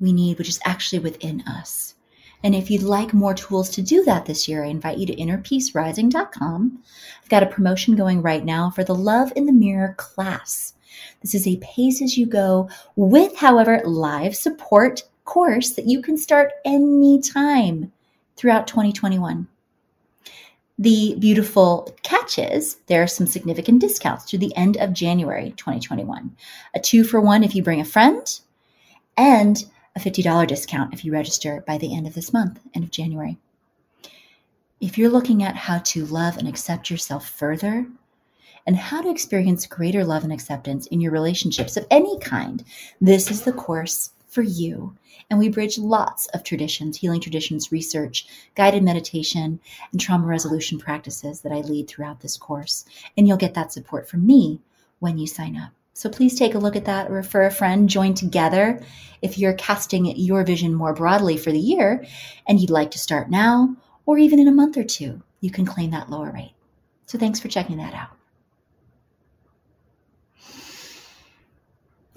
we 0.01 0.11
need, 0.11 0.37
which 0.37 0.49
is 0.49 0.59
actually 0.65 0.99
within 0.99 1.43
us. 1.47 1.95
And 2.43 2.53
if 2.53 2.69
you'd 2.69 2.83
like 2.83 3.13
more 3.13 3.33
tools 3.33 3.69
to 3.69 3.81
do 3.81 4.03
that 4.03 4.25
this 4.25 4.49
year, 4.49 4.65
I 4.65 4.67
invite 4.67 4.97
you 4.97 5.05
to 5.05 5.15
innerpeacerising.com. 5.15 6.83
I've 7.23 7.29
got 7.29 7.41
a 7.41 7.47
promotion 7.47 7.95
going 7.95 8.21
right 8.21 8.43
now 8.43 8.69
for 8.69 8.83
the 8.83 8.93
Love 8.93 9.31
in 9.37 9.45
the 9.45 9.53
Mirror 9.53 9.95
class. 9.97 10.73
This 11.21 11.35
is 11.35 11.47
a 11.47 11.57
pace 11.57 12.01
as 12.01 12.17
you 12.17 12.25
go 12.25 12.69
with, 12.95 13.35
however, 13.35 13.81
live 13.85 14.35
support 14.35 15.03
course 15.25 15.71
that 15.71 15.87
you 15.87 16.01
can 16.01 16.17
start 16.17 16.51
anytime 16.65 17.91
throughout 18.35 18.67
2021. 18.67 19.47
The 20.79 21.15
beautiful 21.17 21.95
catches, 22.03 22.75
there 22.85 23.01
are 23.01 23.07
some 23.07 23.25
significant 23.25 23.81
discounts 23.81 24.25
through 24.25 24.39
the 24.39 24.55
end 24.55 24.77
of 24.77 24.93
January 24.93 25.53
2021. 25.57 26.35
A 26.75 26.79
two 26.79 27.03
for 27.03 27.19
one 27.19 27.43
if 27.43 27.55
you 27.55 27.63
bring 27.63 27.81
a 27.81 27.85
friend, 27.85 28.39
and 29.17 29.65
a 29.95 29.99
$50 29.99 30.47
discount 30.47 30.93
if 30.93 31.03
you 31.03 31.11
register 31.11 31.63
by 31.65 31.79
the 31.79 31.95
end 31.95 32.05
of 32.05 32.13
this 32.13 32.31
month, 32.31 32.59
end 32.75 32.85
of 32.85 32.91
January. 32.91 33.37
If 34.79 34.97
you're 34.97 35.09
looking 35.09 35.41
at 35.41 35.55
how 35.55 35.79
to 35.79 36.05
love 36.05 36.37
and 36.37 36.47
accept 36.47 36.91
yourself 36.91 37.27
further, 37.27 37.87
and 38.67 38.75
how 38.75 39.01
to 39.01 39.09
experience 39.09 39.65
greater 39.65 40.03
love 40.03 40.23
and 40.23 40.33
acceptance 40.33 40.85
in 40.87 40.99
your 40.99 41.13
relationships 41.13 41.77
of 41.77 41.87
any 41.89 42.19
kind, 42.19 42.63
this 42.99 43.31
is 43.31 43.41
the 43.43 43.53
course 43.53 44.11
for 44.27 44.41
you. 44.41 44.93
And 45.29 45.39
we 45.39 45.49
bridge 45.49 45.79
lots 45.79 46.27
of 46.27 46.43
traditions, 46.43 46.97
healing 46.97 47.21
traditions, 47.21 47.71
research, 47.71 48.27
guided 48.55 48.83
meditation, 48.83 49.59
and 49.91 49.99
trauma 49.99 50.27
resolution 50.27 50.77
practices 50.77 51.41
that 51.41 51.51
I 51.51 51.61
lead 51.61 51.87
throughout 51.87 52.19
this 52.19 52.37
course. 52.37 52.85
And 53.17 53.27
you'll 53.27 53.37
get 53.37 53.53
that 53.55 53.73
support 53.73 54.07
from 54.07 54.27
me 54.27 54.61
when 54.99 55.17
you 55.17 55.27
sign 55.27 55.57
up. 55.57 55.71
So 55.93 56.09
please 56.09 56.37
take 56.37 56.53
a 56.53 56.59
look 56.59 56.75
at 56.75 56.85
that, 56.85 57.09
refer 57.09 57.45
a 57.45 57.51
friend, 57.51 57.89
join 57.89 58.13
together. 58.13 58.81
If 59.21 59.37
you're 59.37 59.53
casting 59.53 60.05
your 60.05 60.43
vision 60.43 60.73
more 60.73 60.93
broadly 60.93 61.37
for 61.37 61.51
the 61.51 61.59
year 61.59 62.05
and 62.47 62.59
you'd 62.59 62.69
like 62.69 62.91
to 62.91 62.99
start 62.99 63.31
now 63.31 63.75
or 64.05 64.17
even 64.19 64.39
in 64.39 64.47
a 64.47 64.51
month 64.51 64.77
or 64.77 64.83
two, 64.83 65.21
you 65.41 65.49
can 65.49 65.65
claim 65.65 65.91
that 65.91 66.09
lower 66.09 66.31
rate. 66.31 66.53
So 67.07 67.17
thanks 67.17 67.39
for 67.39 67.47
checking 67.47 67.77
that 67.77 67.95
out. 67.95 68.16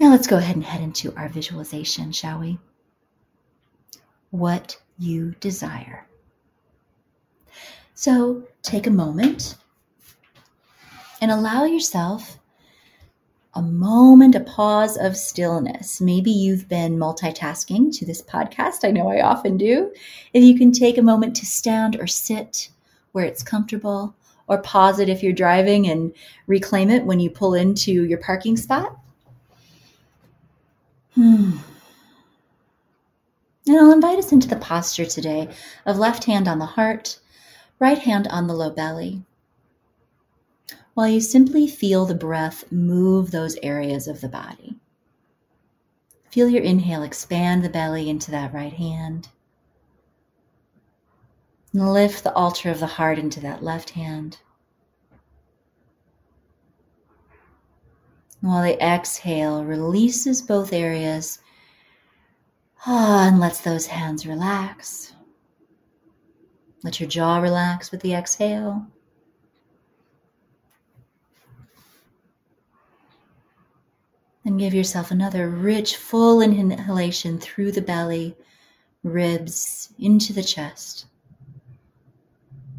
Now 0.01 0.09
let's 0.09 0.25
go 0.25 0.37
ahead 0.37 0.55
and 0.55 0.65
head 0.65 0.81
into 0.81 1.15
our 1.15 1.29
visualization, 1.29 2.11
shall 2.11 2.39
we? 2.39 2.57
What 4.31 4.81
you 4.97 5.35
desire. 5.39 6.07
So 7.93 8.41
take 8.63 8.87
a 8.87 8.89
moment 8.89 9.57
and 11.21 11.29
allow 11.29 11.65
yourself 11.65 12.39
a 13.53 13.61
moment, 13.61 14.33
a 14.33 14.39
pause 14.39 14.97
of 14.97 15.15
stillness. 15.15 16.01
Maybe 16.01 16.31
you've 16.31 16.67
been 16.67 16.97
multitasking 16.97 17.95
to 17.99 18.03
this 18.03 18.23
podcast. 18.23 18.83
I 18.83 18.89
know 18.89 19.07
I 19.07 19.21
often 19.21 19.55
do. 19.55 19.93
If 20.33 20.43
you 20.43 20.57
can 20.57 20.71
take 20.71 20.97
a 20.97 21.03
moment 21.03 21.35
to 21.35 21.45
stand 21.45 21.95
or 21.99 22.07
sit 22.07 22.69
where 23.11 23.25
it's 23.25 23.43
comfortable, 23.43 24.15
or 24.47 24.57
pause 24.63 24.99
it 24.99 25.09
if 25.09 25.21
you're 25.21 25.31
driving 25.31 25.87
and 25.87 26.11
reclaim 26.47 26.89
it 26.89 27.05
when 27.05 27.19
you 27.19 27.29
pull 27.29 27.53
into 27.53 28.05
your 28.05 28.17
parking 28.17 28.57
spot. 28.57 28.97
Hmm. 31.15 31.57
And 33.67 33.77
I'll 33.77 33.91
invite 33.91 34.19
us 34.19 34.31
into 34.31 34.47
the 34.47 34.55
posture 34.55 35.05
today 35.05 35.49
of 35.85 35.97
left 35.97 36.23
hand 36.23 36.47
on 36.47 36.59
the 36.59 36.65
heart, 36.65 37.19
right 37.79 37.99
hand 37.99 38.27
on 38.27 38.47
the 38.47 38.53
low 38.53 38.69
belly 38.69 39.23
while 40.93 41.07
you 41.07 41.21
simply 41.21 41.67
feel 41.67 42.05
the 42.05 42.13
breath 42.13 42.69
move 42.71 43.31
those 43.31 43.57
areas 43.63 44.07
of 44.07 44.21
the 44.21 44.27
body. 44.27 44.77
Feel 46.29 46.49
your 46.49 46.63
inhale 46.63 47.03
expand 47.03 47.63
the 47.63 47.69
belly 47.69 48.09
into 48.09 48.31
that 48.31 48.53
right 48.53 48.73
hand. 48.73 49.29
And 51.73 51.93
lift 51.93 52.23
the 52.23 52.33
altar 52.33 52.69
of 52.69 52.79
the 52.79 52.87
heart 52.87 53.17
into 53.17 53.39
that 53.39 53.63
left 53.63 53.91
hand. 53.91 54.39
While 58.41 58.63
the 58.63 58.83
exhale 58.83 59.63
releases 59.63 60.41
both 60.41 60.73
areas 60.73 61.39
ah, 62.87 63.27
and 63.27 63.39
lets 63.39 63.61
those 63.61 63.85
hands 63.85 64.25
relax. 64.25 65.13
Let 66.83 66.99
your 66.99 67.07
jaw 67.07 67.37
relax 67.37 67.91
with 67.91 68.01
the 68.01 68.13
exhale. 68.13 68.87
Then 74.43 74.57
give 74.57 74.73
yourself 74.73 75.11
another 75.11 75.47
rich, 75.47 75.97
full 75.97 76.41
inhalation 76.41 77.37
through 77.37 77.73
the 77.73 77.81
belly, 77.81 78.35
ribs, 79.03 79.93
into 79.99 80.33
the 80.33 80.41
chest. 80.41 81.05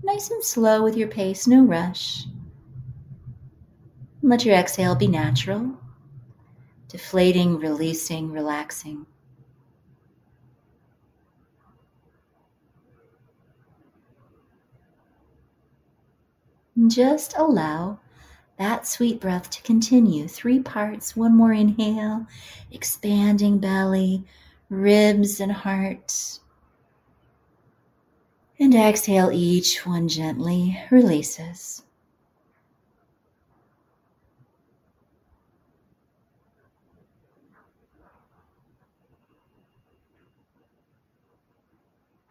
Nice 0.02 0.28
and 0.33 0.42
slow 0.42 0.83
with 0.83 0.97
your 0.97 1.07
pace, 1.07 1.47
no 1.47 1.62
rush. 1.62 2.26
Let 4.23 4.45
your 4.45 4.55
exhale 4.55 4.95
be 4.95 5.09
natural, 5.09 5.76
deflating, 6.88 7.59
releasing, 7.59 8.31
relaxing. 8.31 9.07
just 16.88 17.35
allow 17.37 17.99
that 18.59 18.87
sweet 18.87 19.21
breath 19.21 19.50
to 19.50 19.62
continue. 19.62 20.29
Three 20.29 20.61
parts, 20.61 21.17
one 21.17 21.37
more 21.37 21.52
inhale, 21.52 22.26
expanding 22.71 23.58
belly, 23.58 24.25
ribs, 24.69 25.41
and 25.41 25.52
heart. 25.52 26.39
And 28.58 28.75
exhale, 28.75 29.30
each 29.32 29.85
one 29.87 30.08
gently 30.08 30.78
releases. 30.91 31.82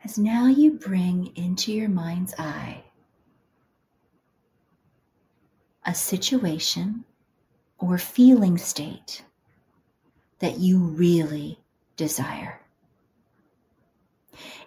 As 0.03 0.17
now 0.17 0.47
you 0.47 0.71
bring 0.71 1.35
into 1.35 1.71
your 1.71 1.89
mind's 1.89 2.33
eye 2.37 2.83
a 5.85 5.93
situation 5.93 7.03
or 7.77 7.97
feeling 7.97 8.57
state 8.57 9.23
that 10.39 10.59
you 10.59 10.79
really 10.79 11.59
desire. 11.97 12.61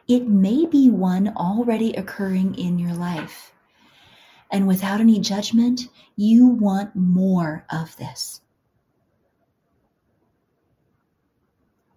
It 0.06 0.28
may 0.28 0.66
be 0.66 0.90
one 0.90 1.32
already 1.36 1.92
occurring 1.94 2.54
in 2.56 2.78
your 2.78 2.94
life. 2.94 3.52
And 4.50 4.68
without 4.68 5.00
any 5.00 5.18
judgment, 5.18 5.88
you 6.16 6.46
want 6.46 6.94
more 6.94 7.64
of 7.70 7.96
this. 7.96 8.40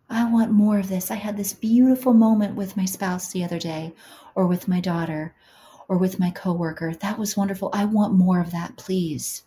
I 0.09 0.31
want 0.31 0.51
more 0.51 0.79
of 0.79 0.87
this. 0.87 1.11
I 1.11 1.15
had 1.15 1.35
this 1.35 1.53
beautiful 1.53 2.13
moment 2.13 2.55
with 2.55 2.77
my 2.77 2.85
spouse 2.85 3.31
the 3.31 3.43
other 3.43 3.59
day, 3.59 3.93
or 4.35 4.47
with 4.47 4.67
my 4.67 4.79
daughter, 4.79 5.35
or 5.89 5.97
with 5.97 6.19
my 6.19 6.31
coworker. 6.31 6.93
That 6.93 7.19
was 7.19 7.35
wonderful. 7.35 7.69
I 7.73 7.85
want 7.85 8.13
more 8.13 8.39
of 8.39 8.51
that, 8.51 8.77
please. 8.77 9.43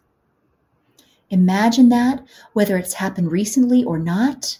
Imagine 1.31 1.89
that, 1.91 2.25
whether 2.53 2.77
it's 2.77 2.95
happened 2.95 3.31
recently 3.31 3.85
or 3.85 3.99
not. 3.99 4.59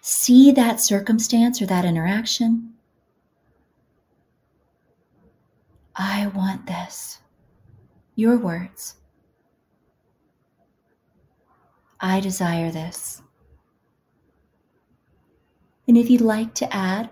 See 0.00 0.52
that 0.52 0.80
circumstance 0.80 1.62
or 1.62 1.66
that 1.66 1.84
interaction. 1.84 2.74
I 5.96 6.26
want 6.28 6.66
this. 6.66 7.18
Your 8.14 8.36
words. 8.36 8.96
I 12.00 12.20
desire 12.20 12.70
this. 12.70 13.22
And 15.88 15.96
if 15.96 16.08
you'd 16.10 16.20
like 16.20 16.54
to 16.54 16.74
add 16.74 17.10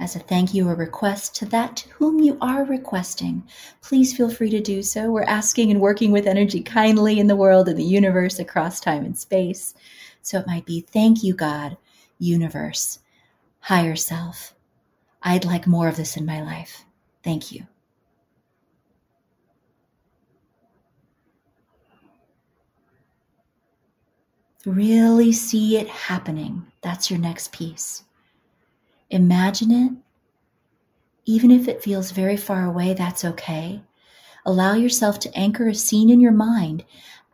as 0.00 0.14
a 0.14 0.20
thank 0.20 0.54
you 0.54 0.68
or 0.68 0.74
request 0.74 1.34
to 1.36 1.46
that 1.46 1.76
to 1.76 1.88
whom 1.90 2.20
you 2.20 2.38
are 2.40 2.64
requesting, 2.64 3.42
please 3.82 4.16
feel 4.16 4.30
free 4.30 4.50
to 4.50 4.60
do 4.60 4.82
so. 4.82 5.10
We're 5.10 5.22
asking 5.24 5.70
and 5.70 5.80
working 5.80 6.12
with 6.12 6.26
energy 6.26 6.62
kindly 6.62 7.18
in 7.18 7.26
the 7.26 7.36
world, 7.36 7.68
in 7.68 7.76
the 7.76 7.84
universe, 7.84 8.38
across 8.38 8.80
time 8.80 9.04
and 9.04 9.18
space. 9.18 9.74
So 10.22 10.38
it 10.38 10.46
might 10.46 10.66
be 10.66 10.80
thank 10.80 11.22
you, 11.22 11.34
God, 11.34 11.76
universe, 12.18 13.00
higher 13.60 13.96
self. 13.96 14.54
I'd 15.22 15.44
like 15.44 15.66
more 15.66 15.88
of 15.88 15.96
this 15.96 16.16
in 16.16 16.24
my 16.24 16.42
life. 16.42 16.84
Thank 17.24 17.52
you. 17.52 17.66
Really 24.64 25.32
see 25.32 25.76
it 25.76 25.88
happening. 25.88 26.66
That's 26.82 27.10
your 27.10 27.18
next 27.18 27.52
piece. 27.52 28.04
Imagine 29.10 29.70
it. 29.70 29.92
Even 31.24 31.50
if 31.50 31.68
it 31.68 31.82
feels 31.82 32.10
very 32.10 32.36
far 32.36 32.64
away, 32.64 32.94
that's 32.94 33.24
okay. 33.24 33.82
Allow 34.46 34.74
yourself 34.74 35.18
to 35.20 35.34
anchor 35.36 35.68
a 35.68 35.74
scene 35.74 36.10
in 36.10 36.20
your 36.20 36.32
mind 36.32 36.84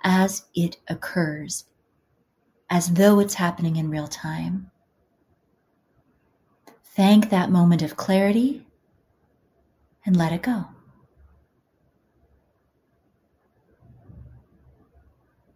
as 0.03 0.45
it 0.55 0.77
occurs, 0.89 1.65
as 2.71 2.93
though 2.95 3.21
it's 3.21 3.35
happening 3.35 3.77
in 3.77 3.91
real 3.91 4.09
time. 4.09 4.71
Thank 6.83 7.31
that 7.31 7.51
moment 7.51 7.83
of 7.83 7.97
clarity 7.97 8.67
and 10.07 10.17
let 10.17 10.33
it 10.33 10.43
go. 10.43 10.74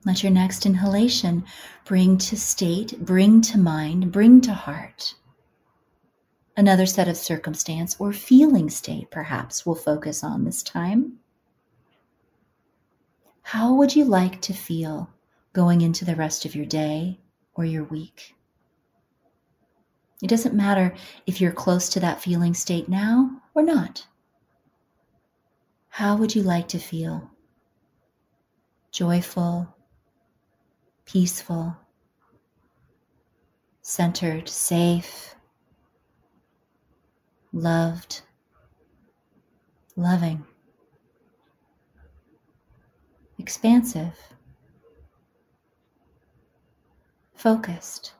Let 0.09 0.25
your 0.25 0.33
next 0.33 0.66
inhalation 0.66 1.44
bring 1.85 2.18
to 2.18 2.37
state, 2.37 2.99
bring 2.99 3.40
to 3.42 3.59
mind, 3.59 4.11
bring 4.11 4.40
to 4.40 4.53
heart 4.53 5.14
Another 6.59 6.87
set 6.87 7.07
of 7.07 7.16
circumstance 7.16 7.94
or 8.01 8.12
feeling 8.12 8.68
state, 8.68 9.12
perhaps, 9.12 9.64
we'll 9.64 9.77
focus 9.77 10.25
on 10.25 10.42
this 10.42 10.61
time. 10.61 11.21
How 13.42 13.75
would 13.75 13.94
you 13.94 14.05
like 14.05 14.40
to 14.40 14.53
feel 14.53 15.09
going 15.53 15.83
into 15.83 16.05
the 16.05 16.16
rest 16.16 16.44
of 16.44 16.57
your 16.57 16.66
day 16.66 17.21
or 17.55 17.64
your 17.64 17.85
week? 17.85 18.35
It 20.21 20.27
doesn't 20.27 20.53
matter 20.53 20.97
if 21.29 21.40
you're 21.40 21.53
close 21.53 21.88
to 21.90 22.01
that 22.01 22.21
feeling 22.21 22.55
state 22.55 22.88
now 22.88 23.40
or 23.55 23.62
not. 23.62 24.09
How 25.90 26.16
would 26.16 26.35
you 26.35 26.42
like 26.42 26.66
to 26.68 26.81
feel? 26.81 27.31
Joyful, 28.90 29.77
peaceful, 31.09 31.75
centered, 33.81 34.47
safe, 34.47 35.35
loved, 37.51 38.21
loving, 39.97 40.44
expansive, 43.38 44.18
focused. 47.35 48.12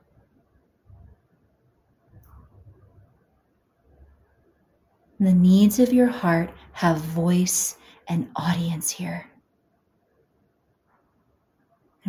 The 5.21 5.35
needs 5.35 5.79
of 5.79 5.93
your 5.93 6.07
heart 6.07 6.49
have 6.73 6.97
voice 6.97 7.77
and 8.09 8.31
audience 8.35 8.89
here. 8.89 9.29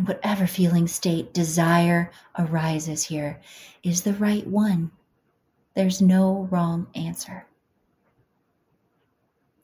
And 0.00 0.08
whatever 0.08 0.46
feeling 0.46 0.88
state 0.88 1.34
desire 1.34 2.10
arises 2.38 3.04
here 3.04 3.38
is 3.82 4.00
the 4.00 4.14
right 4.14 4.46
one. 4.46 4.92
There's 5.74 6.00
no 6.00 6.48
wrong 6.50 6.86
answer. 6.94 7.44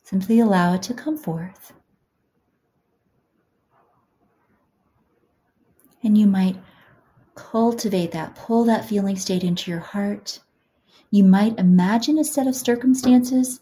Simply 0.02 0.38
allow 0.38 0.74
it 0.74 0.82
to 0.82 0.92
come 0.92 1.16
forth. 1.16 1.72
And 6.02 6.18
you 6.18 6.26
might 6.26 6.56
cultivate 7.34 8.12
that, 8.12 8.36
pull 8.36 8.64
that 8.64 8.84
feeling 8.84 9.16
state 9.16 9.42
into 9.42 9.70
your 9.70 9.80
heart. 9.80 10.40
You 11.10 11.24
might 11.24 11.58
imagine 11.58 12.18
a 12.18 12.24
set 12.24 12.46
of 12.46 12.54
circumstances 12.54 13.60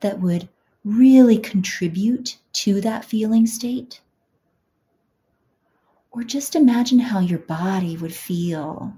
that 0.00 0.18
would 0.18 0.48
really 0.84 1.38
contribute 1.38 2.38
to 2.54 2.80
that 2.80 3.04
feeling 3.04 3.46
state. 3.46 4.00
Or 6.10 6.24
just 6.24 6.56
imagine 6.56 6.98
how 6.98 7.20
your 7.20 7.38
body 7.38 7.96
would 7.96 8.14
feel 8.14 8.94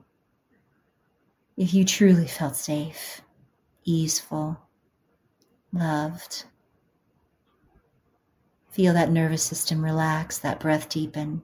if 1.57 1.75
you 1.75 1.85
truly 1.85 2.27
felt 2.27 2.57
safe, 2.57 3.20
easeful, 3.85 4.59
loved. 5.73 6.44
Feel 8.70 8.94
that 8.94 9.11
nervous 9.11 9.42
system 9.42 9.85
relax, 9.85 10.38
that 10.38 10.61
breath 10.61 10.88
deepen. 10.88 11.42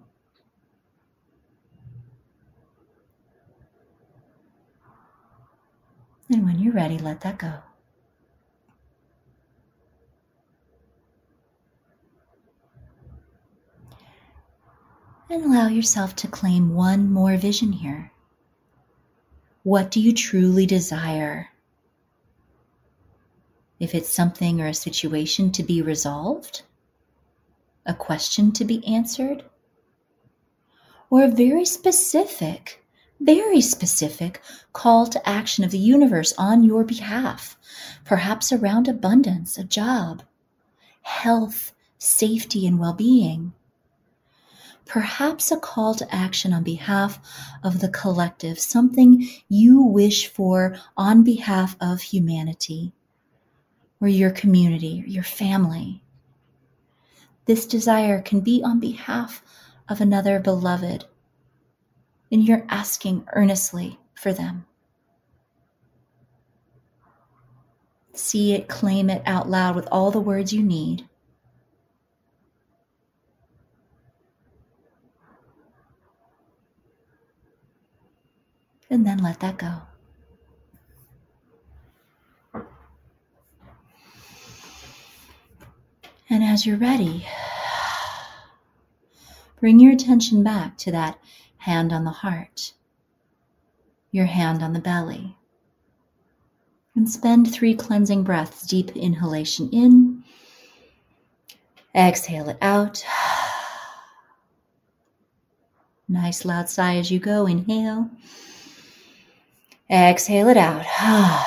And 6.31 6.45
when 6.45 6.59
you're 6.59 6.73
ready, 6.73 6.99
let 6.99 7.21
that 7.21 7.39
go. 7.39 7.66
And 15.29 15.45
allow 15.45 15.67
yourself 15.67 16.15
to 16.17 16.29
claim 16.29 16.75
one 16.75 17.13
more 17.13 17.37
vision 17.37 17.73
here. 17.73 18.13
What 19.65 19.91
do 19.91 20.01
you 20.01 20.13
truly 20.13 20.67
desire? 20.67 21.49
If 23.81 23.95
it's 23.95 24.09
something 24.09 24.61
or 24.61 24.69
a 24.69 24.75
situation 24.75 25.51
to 25.53 25.65
be 25.65 25.83
resolved, 25.83 26.63
a 27.85 27.93
question 27.93 28.53
to 28.53 28.65
be 28.65 28.87
answered, 28.87 29.45
or 31.11 31.25
a 31.25 31.29
very 31.29 31.65
specific, 31.65 32.85
very 33.19 33.61
specific 33.61 34.41
call 34.73 35.07
to 35.09 35.29
action 35.29 35.65
of 35.65 35.73
the 35.73 35.79
universe 35.79 36.33
on 36.39 36.63
your 36.63 36.85
behalf, 36.85 37.59
perhaps 38.05 38.53
around 38.53 38.87
abundance, 38.87 39.59
a 39.59 39.65
job, 39.65 40.23
health, 41.03 41.73
safety, 41.99 42.67
and 42.67 42.79
well 42.79 42.95
being. 42.95 43.53
Perhaps 44.87 45.51
a 45.51 45.59
call 45.59 45.95
to 45.97 46.15
action 46.15 46.53
on 46.53 46.63
behalf 46.63 47.19
of 47.63 47.81
the 47.81 47.89
collective, 47.89 48.59
something 48.59 49.29
you 49.49 49.83
wish 49.83 50.29
for 50.29 50.77
on 50.97 51.25
behalf 51.25 51.77
of 51.81 52.01
humanity, 52.01 52.93
or 54.01 54.09
your 54.09 54.31
community, 54.31 55.03
or 55.05 55.09
your 55.09 55.25
family. 55.25 56.03
This 57.47 57.67
desire 57.67 58.23
can 58.23 58.41
be 58.41 58.63
on 58.63 58.79
behalf 58.79 59.43
of 59.89 60.01
another 60.01 60.39
beloved, 60.39 61.05
and 62.31 62.45
you're 62.45 62.67
asking 62.69 63.27
earnestly 63.33 63.99
for 64.15 64.33
them. 64.33 64.67
See 68.13 68.53
it, 68.53 68.69
claim 68.69 69.11
it 69.11 69.23
out 69.27 69.51
loud 69.51 69.77
with 69.77 69.89
all 69.93 70.11
the 70.11 70.21
words 70.21 70.53
you 70.53 70.63
need. 70.63 71.09
And 78.97 79.07
then 79.07 79.19
let 79.19 79.41
that 79.41 79.59
go. 79.59 79.83
And 86.31 86.43
as 86.43 86.65
you're 86.65 86.79
ready, 86.79 87.27
bring 89.61 89.81
your 89.81 89.93
attention 89.93 90.43
back 90.43 90.79
to 90.79 90.91
that 90.93 91.19
hand 91.59 91.93
on 91.93 92.05
the 92.05 92.11
heart, 92.11 92.73
your 94.13 94.25
hand 94.25 94.63
on 94.63 94.73
the 94.73 94.79
belly. 94.81 95.37
And 96.95 97.07
spend 97.07 97.53
three 97.53 97.75
cleansing 97.75 98.23
breaths 98.23 98.67
deep 98.67 98.97
inhalation 98.97 99.69
in, 99.73 100.25
exhale 101.95 102.49
it 102.49 102.57
out. 102.63 103.05
Nice 106.09 106.45
loud 106.45 106.71
sigh 106.71 106.97
as 106.99 107.11
you 107.11 107.19
go. 107.19 107.47
Inhale, 107.47 108.09
exhale 109.91 110.49
it 110.49 110.57
out. 110.57 110.85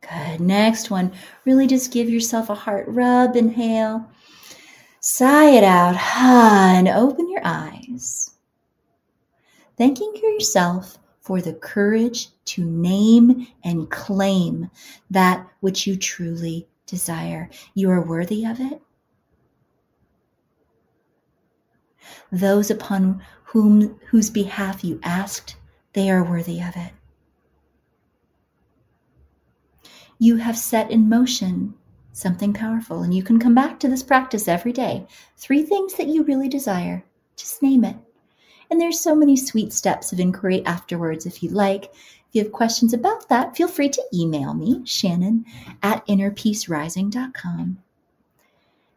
Good. 0.00 0.40
Next 0.40 0.90
one, 0.90 1.12
really 1.44 1.66
just 1.66 1.92
give 1.92 2.08
yourself 2.08 2.50
a 2.50 2.54
heart 2.54 2.86
rub. 2.88 3.36
Inhale. 3.36 4.10
Sigh 5.00 5.50
it 5.50 5.64
out 5.64 5.96
and 6.16 6.88
open 6.88 7.30
your 7.30 7.42
eyes. 7.44 8.30
Thanking 9.76 10.12
yourself 10.22 10.98
for 11.20 11.40
the 11.40 11.54
courage 11.54 12.28
to 12.44 12.64
name 12.64 13.46
and 13.64 13.90
claim 13.90 14.70
that 15.10 15.46
which 15.60 15.86
you 15.86 15.96
truly 15.96 16.68
desire. 16.86 17.48
You 17.74 17.90
are 17.90 18.06
worthy 18.06 18.44
of 18.44 18.60
it. 18.60 18.82
Those 22.30 22.70
upon 22.70 23.22
whom 23.52 23.98
whose 24.10 24.30
behalf 24.30 24.82
you 24.82 24.98
asked, 25.02 25.56
they 25.92 26.10
are 26.10 26.24
worthy 26.24 26.60
of 26.60 26.74
it. 26.76 26.92
you 30.22 30.36
have 30.36 30.56
set 30.56 30.88
in 30.88 31.08
motion 31.08 31.74
something 32.12 32.52
powerful. 32.52 33.02
And 33.02 33.12
you 33.12 33.24
can 33.24 33.40
come 33.40 33.56
back 33.56 33.80
to 33.80 33.88
this 33.88 34.04
practice 34.04 34.46
every 34.46 34.72
day. 34.72 35.04
Three 35.36 35.64
things 35.64 35.94
that 35.94 36.06
you 36.06 36.22
really 36.22 36.48
desire. 36.48 37.04
Just 37.34 37.60
name 37.60 37.84
it. 37.84 37.96
And 38.70 38.80
there's 38.80 39.00
so 39.00 39.16
many 39.16 39.36
sweet 39.36 39.72
steps 39.72 40.12
of 40.12 40.20
inquiry 40.20 40.64
afterwards 40.64 41.26
if 41.26 41.42
you'd 41.42 41.50
like. 41.50 41.86
If 41.86 42.34
you 42.34 42.42
have 42.44 42.52
questions 42.52 42.94
about 42.94 43.28
that, 43.30 43.56
feel 43.56 43.66
free 43.66 43.88
to 43.88 44.02
email 44.14 44.54
me, 44.54 44.82
Shannon 44.84 45.44
at 45.82 46.06
innerpeacerising.com. 46.06 47.78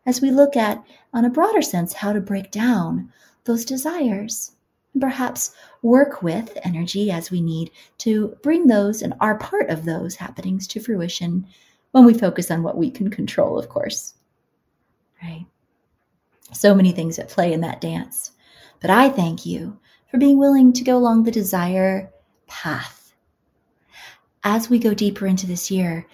As 0.05 0.21
we 0.21 0.29
look 0.29 0.55
at, 0.55 0.85
on 1.11 1.25
a 1.25 1.31
broader 1.31 1.63
sense, 1.63 1.93
how 1.93 2.13
to 2.13 2.21
break 2.21 2.51
down 2.51 3.11
those 3.45 3.65
desires 3.65 4.51
and 4.93 5.01
perhaps 5.01 5.51
work 5.81 6.21
with 6.21 6.57
energy 6.63 7.11
as 7.11 7.31
we 7.31 7.41
need 7.41 7.71
to 7.99 8.35
bring 8.41 8.67
those 8.67 9.01
and 9.01 9.13
are 9.19 9.37
part 9.37 9.69
of 9.69 9.85
those 9.85 10.15
happenings 10.15 10.67
to 10.67 10.79
fruition 10.79 11.45
when 11.91 12.05
we 12.05 12.13
focus 12.13 12.51
on 12.51 12.63
what 12.63 12.77
we 12.77 12.91
can 12.91 13.09
control, 13.09 13.57
of 13.57 13.69
course. 13.69 14.15
Right? 15.21 15.45
So 16.51 16.75
many 16.75 16.91
things 16.91 17.19
at 17.19 17.29
play 17.29 17.53
in 17.53 17.61
that 17.61 17.81
dance. 17.81 18.31
But 18.81 18.89
I 18.89 19.09
thank 19.09 19.45
you 19.45 19.77
for 20.09 20.17
being 20.17 20.37
willing 20.37 20.73
to 20.73 20.83
go 20.83 20.97
along 20.97 21.23
the 21.23 21.31
desire 21.31 22.11
path. 22.47 23.13
As 24.43 24.69
we 24.69 24.77
go 24.79 24.93
deeper 24.93 25.25
into 25.25 25.47
this 25.47 25.71
year, 25.71 26.05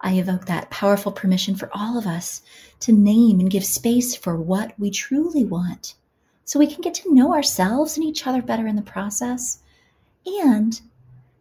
I 0.00 0.14
evoke 0.14 0.46
that 0.46 0.70
powerful 0.70 1.12
permission 1.12 1.56
for 1.56 1.68
all 1.74 1.98
of 1.98 2.06
us 2.06 2.42
to 2.80 2.92
name 2.92 3.40
and 3.40 3.50
give 3.50 3.64
space 3.64 4.14
for 4.14 4.36
what 4.36 4.72
we 4.78 4.90
truly 4.90 5.44
want 5.44 5.94
so 6.50 6.58
we 6.58 6.66
can 6.66 6.80
get 6.80 6.94
to 6.94 7.14
know 7.14 7.32
ourselves 7.32 7.96
and 7.96 8.04
each 8.04 8.26
other 8.26 8.42
better 8.42 8.66
in 8.66 8.74
the 8.74 8.82
process 8.82 9.58
and 10.26 10.80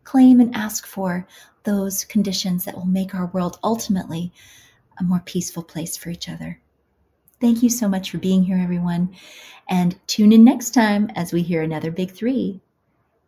claim 0.04 0.39
and 0.39 0.54
ask 0.54 0.86
for 0.86 1.26
those 1.63 2.06
conditions 2.06 2.63
that 2.63 2.76
will 2.76 2.86
make 2.86 3.15
our 3.15 3.26
world 3.34 3.58
ultimately 3.63 4.32
a 5.00 5.04
more 5.04 5.24
peaceful 5.26 5.63
place 5.63 5.98
for 5.98 6.12
each 6.12 6.30
other. 6.30 6.62
Thank 7.41 7.63
you 7.63 7.72
so 7.72 7.89
much 7.89 8.12
for 8.12 8.19
being 8.19 8.43
here, 8.43 8.60
everyone. 8.60 9.15
And 9.67 9.98
tune 10.06 10.32
in 10.32 10.43
next 10.43 10.76
time 10.76 11.10
as 11.15 11.34
we 11.34 11.41
hear 11.41 11.63
another 11.63 11.89
big 11.89 12.12
three 12.12 12.62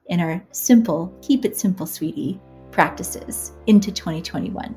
in 0.05 0.19
our 0.19 0.45
simple, 0.51 1.11
keep 1.23 1.45
it 1.45 1.57
simple, 1.57 1.87
sweetie 1.87 2.39
practices 2.69 3.53
into 3.65 3.91
2021. 3.91 4.75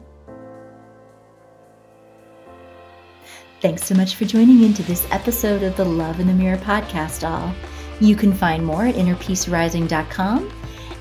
Thanks 3.65 3.87
so 3.87 3.95
much 3.95 4.17
for 4.17 4.27
joining 4.27 4.63
into 4.63 4.83
this 4.83 5.07
episode 5.11 5.63
of 5.63 5.75
the 5.75 5.87
Love 5.87 6.21
in 6.21 6.27
the 6.27 6.35
Mirror 6.35 6.59
podcast, 6.59 7.27
all. 7.27 7.55
You 7.99 8.15
can 8.15 8.31
find 8.31 8.63
more 8.63 8.85
at 8.85 8.95
innerpeacerising.com. 8.95 10.53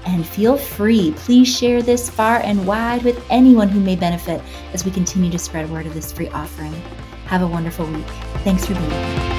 And 0.06 0.26
feel 0.26 0.56
free, 0.56 1.12
please 1.18 1.54
share 1.54 1.82
this 1.82 2.10
far 2.10 2.38
and 2.38 2.66
wide 2.66 3.04
with 3.04 3.22
anyone 3.30 3.68
who 3.68 3.82
may 3.82 3.98
benefit 3.98 4.42
as 4.72 4.86
we 4.86 4.92
continue 4.92 5.30
to 5.32 5.40
spread 5.40 5.70
word 5.70 5.88
of 5.88 5.94
this 5.94 6.14
free 6.14 6.30
offering. 6.30 6.72
Have 7.26 7.42
a 7.42 7.48
wonderful 7.48 7.86
week. 7.86 8.08
Thanks 8.46 8.66
for 8.66 8.76
being 8.76 8.90
here. 8.90 9.33